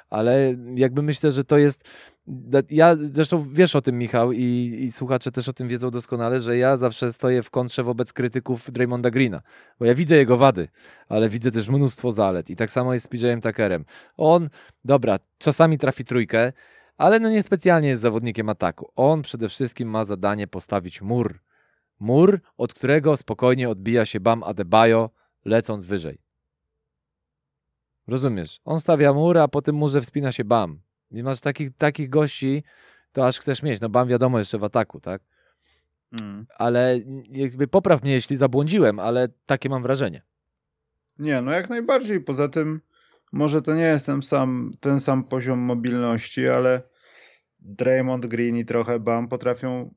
[0.09, 1.83] Ale jakby myślę, że to jest...
[2.69, 6.57] Ja zresztą wiesz o tym, Michał, i, i słuchacze też o tym wiedzą doskonale, że
[6.57, 9.41] ja zawsze stoję w kontrze wobec krytyków Draymonda Greena,
[9.79, 10.67] bo ja widzę jego wady,
[11.09, 12.49] ale widzę też mnóstwo zalet.
[12.49, 13.85] I tak samo jest z PJ Tuckerem.
[14.17, 14.49] On,
[14.85, 16.53] dobra, czasami trafi trójkę,
[16.97, 18.91] ale no niespecjalnie jest zawodnikiem ataku.
[18.95, 21.39] On przede wszystkim ma zadanie postawić mur.
[21.99, 25.09] Mur, od którego spokojnie odbija się Bam Adebayo,
[25.45, 26.21] lecąc wyżej.
[28.07, 28.61] Rozumiesz?
[28.65, 30.79] On stawia mur, a po tym murze wspina się Bam.
[31.11, 32.63] I masz takich, takich gości,
[33.11, 33.81] to aż chcesz mieć.
[33.81, 35.21] No Bam wiadomo jeszcze w ataku, tak?
[36.21, 36.45] Mm.
[36.57, 36.99] Ale
[37.31, 40.21] jakby popraw mnie, jeśli zabłądziłem, ale takie mam wrażenie.
[41.19, 42.21] Nie, no jak najbardziej.
[42.21, 42.81] Poza tym
[43.31, 46.81] może to nie jest ten sam, ten sam poziom mobilności, ale
[47.59, 49.93] Draymond Green i trochę Bam potrafią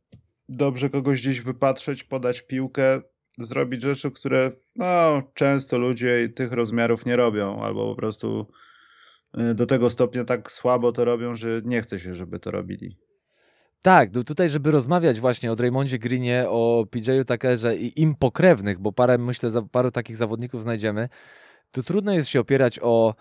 [0.49, 3.01] dobrze kogoś gdzieś wypatrzeć, podać piłkę,
[3.39, 8.47] zrobić rzeczy, które no, często ludzie tych rozmiarów nie robią, albo po prostu
[9.39, 12.99] y, do tego stopnia tak słabo to robią, że nie chce się, żeby to robili.
[13.83, 18.79] Tak, no tutaj, żeby rozmawiać właśnie o Draymondzie Greenie, o PJ'u Tuckerze i im pokrewnych,
[18.79, 21.09] bo parę, myślę, paru takich zawodników znajdziemy,
[21.71, 23.14] to trudno jest się opierać o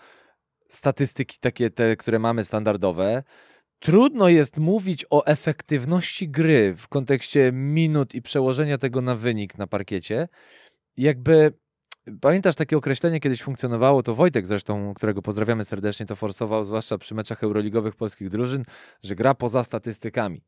[0.68, 3.22] statystyki takie te, które mamy standardowe.
[3.78, 9.66] Trudno jest mówić o efektywności gry w kontekście minut i przełożenia tego na wynik na
[9.66, 10.28] parkiecie.
[10.96, 11.52] Jakby
[12.20, 17.14] Pamiętasz takie określenie kiedyś funkcjonowało, to Wojtek zresztą, którego pozdrawiamy serdecznie, to forsował, zwłaszcza przy
[17.14, 18.64] meczach euroligowych polskich drużyn,
[19.02, 20.44] że gra poza statystykami.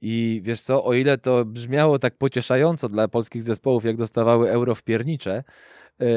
[0.00, 4.74] I wiesz co, o ile to brzmiało tak pocieszająco dla polskich zespołów, jak dostawały euro
[4.74, 5.44] w piernicze,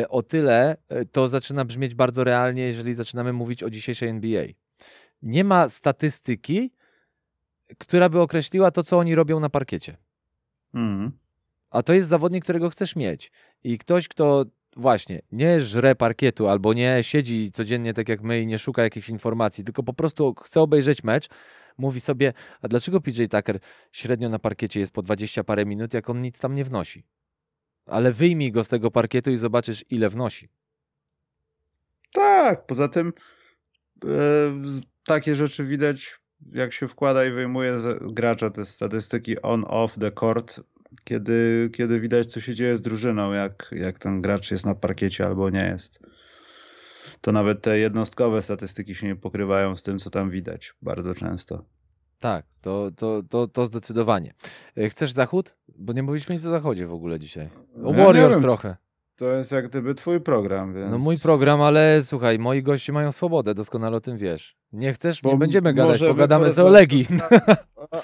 [0.10, 4.46] o tyle e, to zaczyna brzmieć bardzo realnie, jeżeli zaczynamy mówić o dzisiejszej NBA.
[5.22, 6.72] Nie ma statystyki,
[7.78, 9.98] która by określiła to, co oni robią na parkiecie.
[10.74, 11.12] Mhm.
[11.70, 13.32] A to jest zawodnik, którego chcesz mieć.
[13.64, 18.48] I ktoś, kto właśnie nie żre parkietu albo nie siedzi codziennie tak jak my i
[18.48, 21.30] nie szuka jakichś informacji, tylko po prostu chce obejrzeć mecz,
[21.78, 23.60] mówi sobie, a dlaczego PJ Tucker
[23.92, 27.04] średnio na parkiecie jest po 20 parę minut, jak on nic tam nie wnosi?
[27.86, 30.50] Ale wyjmij go z tego parkietu i zobaczysz, ile wnosi.
[32.14, 33.14] Tak, poza tym
[34.06, 34.10] e,
[35.06, 36.20] takie rzeczy widać,
[36.52, 40.62] jak się wkłada i wyjmuje z gracza te statystyki on-off the court,
[41.04, 45.26] kiedy, kiedy widać, co się dzieje z drużyną, jak, jak ten gracz jest na parkiecie
[45.26, 46.00] albo nie jest.
[47.22, 51.66] To nawet te jednostkowe statystyki się nie pokrywają z tym, co tam widać bardzo często.
[52.24, 54.34] Tak, to, to, to, to zdecydowanie.
[54.78, 55.56] E, chcesz zachód?
[55.78, 57.50] Bo nie mówiliśmy nic o zachodzie w ogóle dzisiaj.
[57.84, 58.76] O ja Warriors trochę.
[59.16, 60.92] To jest jak gdyby twój program, więc...
[60.92, 64.58] No mój program, ale słuchaj, moi goście mają swobodę, doskonale o tym wiesz.
[64.72, 65.22] Nie chcesz?
[65.22, 67.08] Bo nie będziemy gadać, pogadamy z Olegi.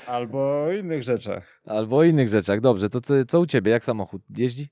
[0.08, 1.62] Albo o innych rzeczach.
[1.66, 2.90] Albo o innych rzeczach, dobrze.
[2.90, 4.22] To co, co u ciebie, jak samochód?
[4.38, 4.70] Jeździ?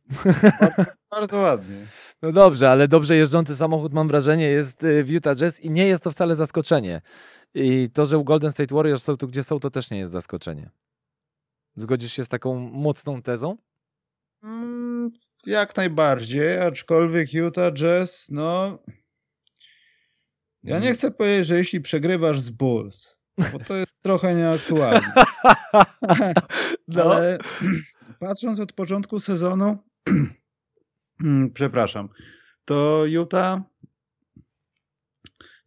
[1.11, 1.75] Bardzo ładnie.
[2.21, 5.87] No dobrze, ale dobrze jeżdżący samochód mam wrażenie jest y, w Utah Jazz i nie
[5.87, 7.01] jest to wcale zaskoczenie.
[7.53, 10.11] I to, że u Golden State Warriors są tu, gdzie są, to też nie jest
[10.11, 10.69] zaskoczenie.
[11.75, 13.57] Zgodzisz się z taką mocną tezą?
[14.43, 15.11] Mm,
[15.45, 18.79] jak najbardziej, aczkolwiek Utah Jazz, no.
[20.63, 25.13] Ja nie chcę powiedzieć, że jeśli przegrywasz z Bulls, bo to jest trochę nieaktualne.
[26.87, 27.03] no.
[27.03, 27.37] Ale
[28.19, 29.77] patrząc od początku sezonu,
[31.53, 32.09] przepraszam,
[32.65, 33.59] to Utah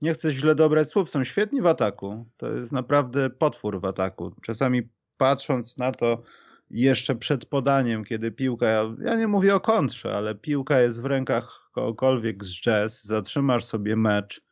[0.03, 2.31] nie chcę źle dobrać słów, są świetni w ataku.
[2.37, 4.35] To jest naprawdę potwór w ataku.
[4.43, 4.83] Czasami
[5.17, 6.23] patrząc na to,
[6.71, 8.67] jeszcze przed podaniem, kiedy piłka,
[9.03, 13.97] ja nie mówię o kontrze, ale piłka jest w rękach kogokolwiek z jazz, zatrzymasz sobie
[13.97, 14.43] mecz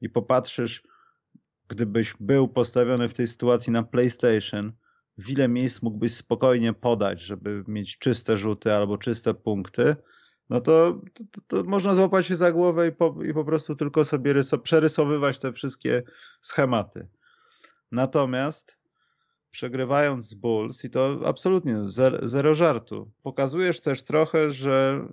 [0.00, 0.82] i popatrzysz,
[1.68, 4.72] gdybyś był postawiony w tej sytuacji na PlayStation,
[5.18, 9.96] w ile miejsc mógłbyś spokojnie podać, żeby mieć czyste rzuty albo czyste punkty,
[10.50, 11.00] no to,
[11.32, 14.58] to, to można złapać się za głowę i po, i po prostu tylko sobie ryso,
[14.58, 16.02] przerysowywać te wszystkie
[16.40, 17.08] schematy.
[17.92, 18.78] Natomiast
[19.50, 23.10] przegrywając z Bulls i to absolutnie zero, zero żartu.
[23.22, 25.06] Pokazujesz też trochę, że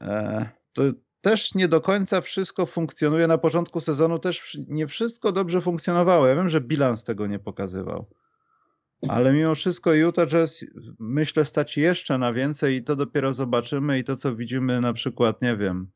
[0.00, 0.82] e, to
[1.20, 3.26] też nie do końca wszystko funkcjonuje.
[3.26, 6.26] Na początku sezonu też nie wszystko dobrze funkcjonowało.
[6.26, 8.06] Ja wiem, że bilans tego nie pokazywał.
[9.08, 10.64] Ale mimo wszystko Utah Jazz
[10.98, 15.42] myślę stać jeszcze na więcej i to dopiero zobaczymy i to co widzimy na przykład,
[15.42, 15.90] nie wiem,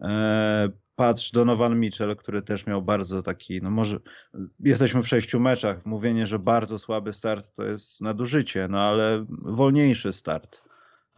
[0.00, 4.00] e, patrz Donovan Mitchell, który też miał bardzo taki, no może
[4.60, 10.12] jesteśmy w sześciu meczach, mówienie, że bardzo słaby start to jest nadużycie, no ale wolniejszy
[10.12, 10.62] start.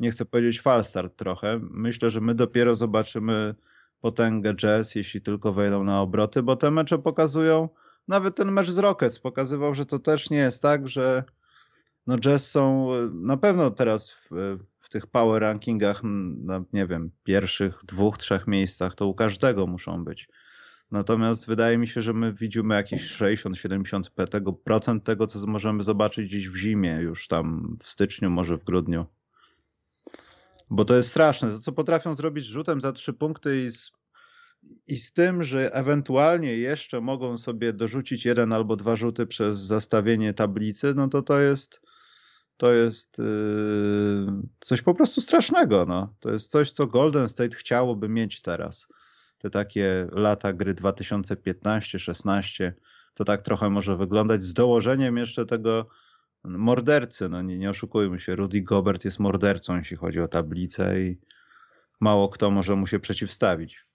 [0.00, 1.60] Nie chcę powiedzieć fal start trochę.
[1.62, 3.54] Myślę, że my dopiero zobaczymy
[4.00, 7.68] potęgę Jazz, jeśli tylko wejdą na obroty, bo te mecze pokazują,
[8.08, 11.24] nawet ten mecz z Rockets pokazywał, że to też nie jest tak, że
[12.06, 14.58] no Jazz są na pewno teraz w,
[14.92, 20.28] tych power rankingach, na, nie wiem, pierwszych dwóch, trzech miejscach, to u każdego muszą być.
[20.90, 26.28] Natomiast wydaje mi się, że my widzimy jakieś 60-70% tego, procent tego, co możemy zobaczyć
[26.28, 29.06] gdzieś w zimie, już tam w styczniu, może w grudniu.
[30.70, 31.50] Bo to jest straszne.
[31.50, 33.92] To, co potrafią zrobić rzutem za trzy punkty i z,
[34.86, 40.34] i z tym, że ewentualnie jeszcze mogą sobie dorzucić jeden albo dwa rzuty przez zastawienie
[40.34, 41.80] tablicy, no to to jest
[42.56, 43.24] to jest yy,
[44.60, 45.86] coś po prostu strasznego.
[45.86, 46.14] No.
[46.20, 48.88] To jest coś, co Golden State chciałoby mieć teraz.
[49.38, 52.72] Te takie lata gry 2015-16,
[53.14, 55.88] to tak trochę może wyglądać z dołożeniem jeszcze tego
[56.44, 57.28] mordercy.
[57.28, 61.18] No nie, nie oszukujmy się, Rudy Gobert jest mordercą, jeśli chodzi o tablicę i
[62.00, 63.86] mało kto może mu się przeciwstawić.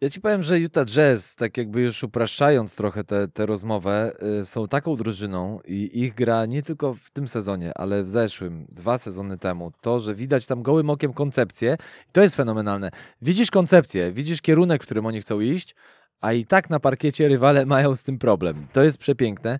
[0.00, 3.04] Ja ci powiem, że Utah Jazz, tak jakby już upraszczając trochę
[3.34, 8.02] tę rozmowę, y, są taką drużyną i ich gra nie tylko w tym sezonie, ale
[8.02, 11.76] w zeszłym, dwa sezony temu, to, że widać tam gołym okiem koncepcję,
[12.12, 12.90] to jest fenomenalne.
[13.22, 15.74] Widzisz koncepcję, widzisz kierunek, w którym oni chcą iść,
[16.20, 18.66] a i tak na parkiecie rywale mają z tym problem.
[18.72, 19.58] To jest przepiękne.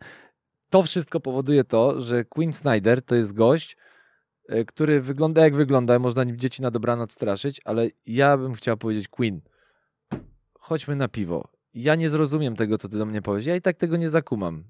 [0.70, 3.76] To wszystko powoduje to, że Quinn Snyder to jest gość,
[4.52, 8.76] y, który wygląda jak wygląda, można nim dzieci na dobranoc straszyć, ale ja bym chciał
[8.76, 9.40] powiedzieć Quinn
[10.65, 11.49] chodźmy na piwo.
[11.75, 13.47] Ja nie zrozumiem tego, co ty do mnie powiesz.
[13.47, 14.65] Ja i tak tego nie zakumam.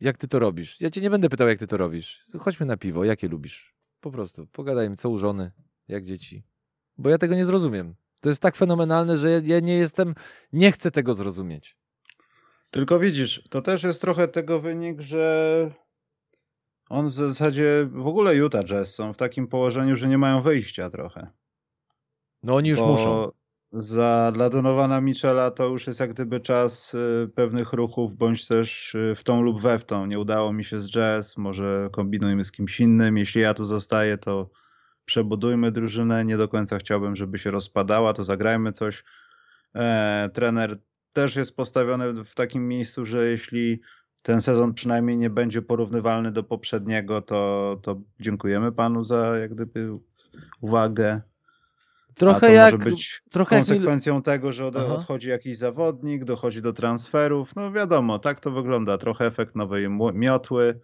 [0.00, 0.80] Jak ty to robisz?
[0.80, 2.26] Ja cię nie będę pytał, jak ty to robisz.
[2.38, 3.74] Chodźmy na piwo, jakie lubisz.
[4.00, 5.52] Po prostu, pogadajmy, co u żony,
[5.88, 6.44] jak dzieci.
[6.98, 7.94] Bo ja tego nie zrozumiem.
[8.20, 10.14] To jest tak fenomenalne, że ja nie jestem,
[10.52, 11.76] nie chcę tego zrozumieć.
[12.70, 15.70] Tylko widzisz, to też jest trochę tego wynik, że
[16.88, 20.90] on w zasadzie, w ogóle Utah Jazz są w takim położeniu, że nie mają wyjścia
[20.90, 21.30] trochę.
[22.42, 22.86] No oni już Bo...
[22.86, 23.32] muszą
[23.72, 28.94] Za, dla Donowana Michela to już jest jak gdyby czas y, pewnych ruchów, bądź też
[28.94, 30.06] y, w tą lub we w tą.
[30.06, 33.18] Nie udało mi się z jazz, może kombinujmy z kimś innym.
[33.18, 34.50] Jeśli ja tu zostaję, to
[35.04, 36.24] przebudujmy drużynę.
[36.24, 39.04] Nie do końca chciałbym, żeby się rozpadała, to zagrajmy coś.
[39.74, 40.78] E, trener
[41.12, 43.80] też jest postawiony w takim miejscu, że jeśli
[44.22, 49.98] ten sezon przynajmniej nie będzie porównywalny do poprzedniego, to, to dziękujemy panu za jak gdyby
[50.60, 51.31] uwagę.
[52.14, 52.74] Trochę A to jak.
[52.74, 57.56] może być trochę jak konsekwencją tego, że od, odchodzi jakiś zawodnik, dochodzi do transferów.
[57.56, 58.98] No wiadomo, tak to wygląda.
[58.98, 60.80] Trochę efekt nowej miotły.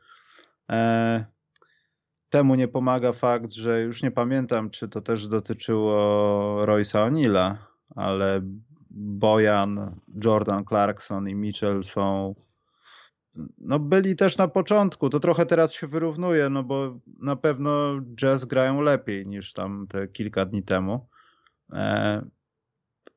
[0.70, 1.24] E,
[2.30, 5.94] temu nie pomaga fakt, że już nie pamiętam, czy to też dotyczyło
[6.64, 7.54] Royce'a O'Neilla,
[7.96, 8.40] ale
[8.90, 12.34] Bojan, Jordan Clarkson i Mitchell są
[13.58, 18.44] no byli też na początku, to trochę teraz się wyrównuje, no bo na pewno jazz
[18.44, 21.08] grają lepiej niż tam te kilka dni temu.
[21.72, 22.22] E,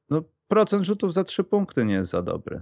[0.10, 2.62] no procent rzutów za trzy punkty nie jest za dobry.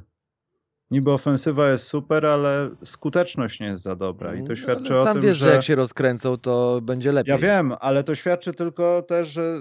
[0.92, 5.02] Niby ofensywa jest super, ale skuteczność nie jest za dobra i to świadczy No, Ale
[5.02, 5.46] o sam tym, wiesz, że...
[5.46, 7.32] że jak się rozkręcą, to będzie lepiej.
[7.32, 9.60] Ja wiem, ale to świadczy tylko też, że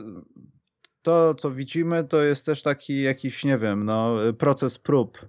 [1.03, 5.26] to, co widzimy, to jest też taki jakiś, nie wiem, no, proces prób.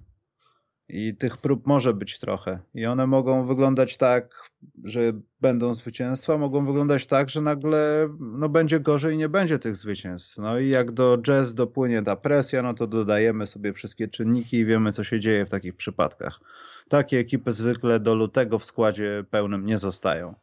[0.89, 2.59] I tych prób może być trochę.
[2.73, 4.49] I one mogą wyglądać tak,
[4.83, 5.01] że
[5.41, 10.37] będą zwycięstwa, mogą wyglądać tak, że nagle no, będzie gorzej i nie będzie tych zwycięstw.
[10.37, 14.65] No i jak do jazz dopłynie ta presja, no to dodajemy sobie wszystkie czynniki i
[14.65, 16.39] wiemy, co się dzieje w takich przypadkach.
[16.87, 20.35] Takie ekipy zwykle do lutego w składzie pełnym nie zostają.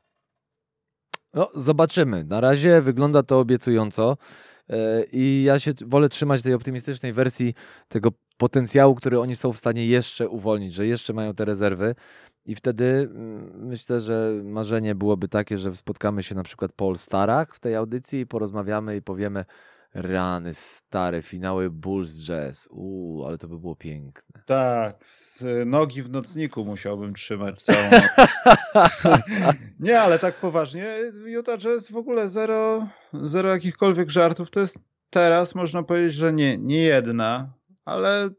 [1.35, 2.25] No, zobaczymy.
[2.25, 4.17] Na razie wygląda to obiecująco
[4.69, 7.55] e, i ja się wolę trzymać tej optymistycznej wersji
[7.89, 11.95] tego potencjału, który oni są w stanie jeszcze uwolnić, że jeszcze mają te rezerwy
[12.47, 17.55] i wtedy mm, myślę, że marzenie byłoby takie, że spotkamy się na przykład po All-Starach
[17.55, 19.45] w tej audycji i porozmawiamy i powiemy
[19.95, 22.68] rany, stare finały Bulls Jazz.
[22.70, 24.43] Uuu, ale to by było piękne.
[24.47, 27.91] Tak, z nogi w nocniku musiałbym trzymać całą.
[29.80, 30.87] Nie, ale tak poważnie,
[31.26, 34.51] Utah Jazz w ogóle zero, zero jakichkolwiek żartów.
[34.51, 34.78] To jest
[35.11, 37.56] teraz, można powiedzieć, że nie, nie jedna,
[37.87, 38.30] ale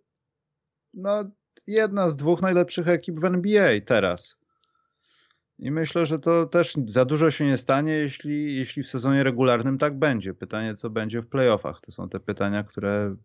[0.93, 1.23] no,
[1.67, 4.37] jedna z dwóch najlepszych ekip w NBA teraz.
[5.59, 9.77] I myślę, że to też za dużo się nie stanie, jeśli, jeśli w sezonie regularnym
[9.77, 10.33] tak będzie.
[10.33, 11.81] Pytanie, co będzie w playoffach.
[11.81, 13.15] To są te pytania, które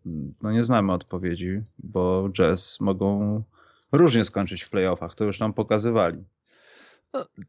[0.41, 3.43] no, nie znamy odpowiedzi, bo Jazz mogą
[3.91, 5.15] różnie skończyć w playoffach.
[5.15, 6.23] To już nam pokazywali.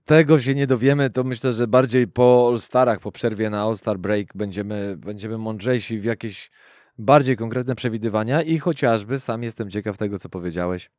[0.05, 4.27] Tego się nie dowiemy, to myślę, że bardziej po All-Starach, po przerwie na All-Star Break
[4.35, 6.51] będziemy, będziemy mądrzejsi w jakieś
[6.99, 10.91] bardziej konkretne przewidywania i chociażby sam jestem ciekaw tego, co powiedziałeś,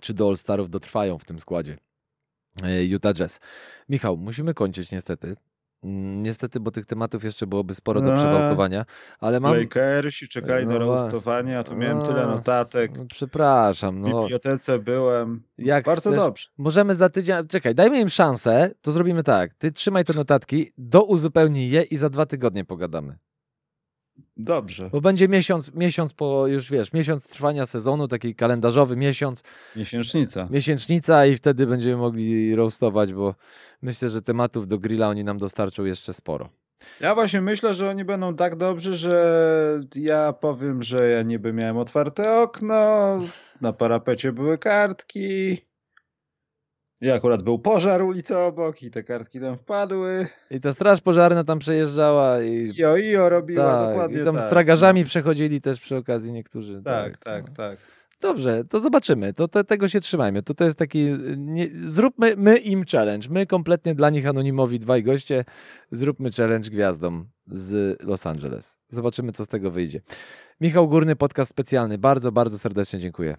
[0.00, 1.78] czy do All-Starów dotrwają w tym składzie
[2.62, 3.40] e, Utah Jazz.
[3.88, 5.36] Michał, musimy kończyć niestety.
[5.84, 8.84] Mm, Niestety, bo tych tematów jeszcze byłoby sporo do Eee, przewałkowania,
[9.20, 9.56] ale mam...
[9.56, 12.92] Lakersi czekali No na roastowanie, a tu miałem tyle notatek.
[12.96, 14.22] No, przepraszam, W no.
[14.22, 15.42] bibliotece byłem.
[15.58, 16.48] Jak Bardzo chcesz, dobrze.
[16.58, 17.36] Możemy za tydzień.
[17.48, 18.70] Czekaj, dajmy im szansę.
[18.80, 19.54] To zrobimy tak.
[19.54, 23.18] Ty trzymaj te notatki, do uzupełnij je i za dwa tygodnie pogadamy.
[24.36, 24.90] Dobrze.
[24.92, 29.42] Bo będzie miesiąc, miesiąc po, już wiesz, miesiąc trwania sezonu, taki kalendarzowy miesiąc,
[29.76, 30.48] Miesięcznica.
[30.50, 33.34] miesięcznica i wtedy będziemy mogli roastować, bo
[33.82, 36.48] myślę, że tematów do grilla oni nam dostarczą jeszcze sporo.
[37.00, 41.76] Ja właśnie myślę, że oni będą tak dobrzy, że ja powiem, że ja niby miałem
[41.76, 43.18] otwarte okno,
[43.60, 45.58] na parapecie były kartki.
[47.02, 50.26] I akurat był pożar ulicy obok i te kartki tam wpadły.
[50.50, 54.46] I ta straż pożarna tam przejeżdżała i, Jo, jo robiła tak, dokładnie i tam tak.
[54.46, 56.82] z tragarzami przechodzili też przy okazji niektórzy.
[56.84, 57.54] Tak, tak, no.
[57.56, 57.78] tak.
[58.20, 59.34] Dobrze, to zobaczymy.
[59.34, 60.42] To te, tego się trzymajmy.
[60.42, 61.08] To, to jest taki.
[61.36, 63.28] Nie, zróbmy my im challenge.
[63.30, 65.44] My kompletnie dla nich anonimowi dwaj goście.
[65.90, 68.78] Zróbmy challenge gwiazdom z Los Angeles.
[68.88, 70.00] Zobaczymy, co z tego wyjdzie.
[70.60, 71.98] Michał Górny, podcast specjalny.
[71.98, 73.36] Bardzo, bardzo serdecznie dziękuję.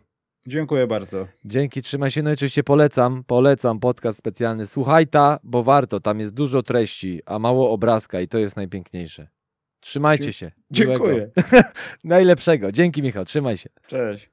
[0.47, 1.27] Dziękuję bardzo.
[1.45, 2.23] Dzięki, trzymaj się.
[2.23, 4.65] No i oczywiście polecam, polecam podcast specjalny.
[4.65, 5.99] Słuchaj ta, bo warto.
[5.99, 9.27] Tam jest dużo treści, a mało obrazka i to jest najpiękniejsze.
[9.79, 10.51] Trzymajcie się.
[10.71, 11.13] Dziękuję.
[11.13, 11.69] Miłego.
[12.03, 12.71] Najlepszego.
[12.71, 13.25] Dzięki, Michał.
[13.25, 13.69] Trzymaj się.
[13.87, 14.29] Cześć.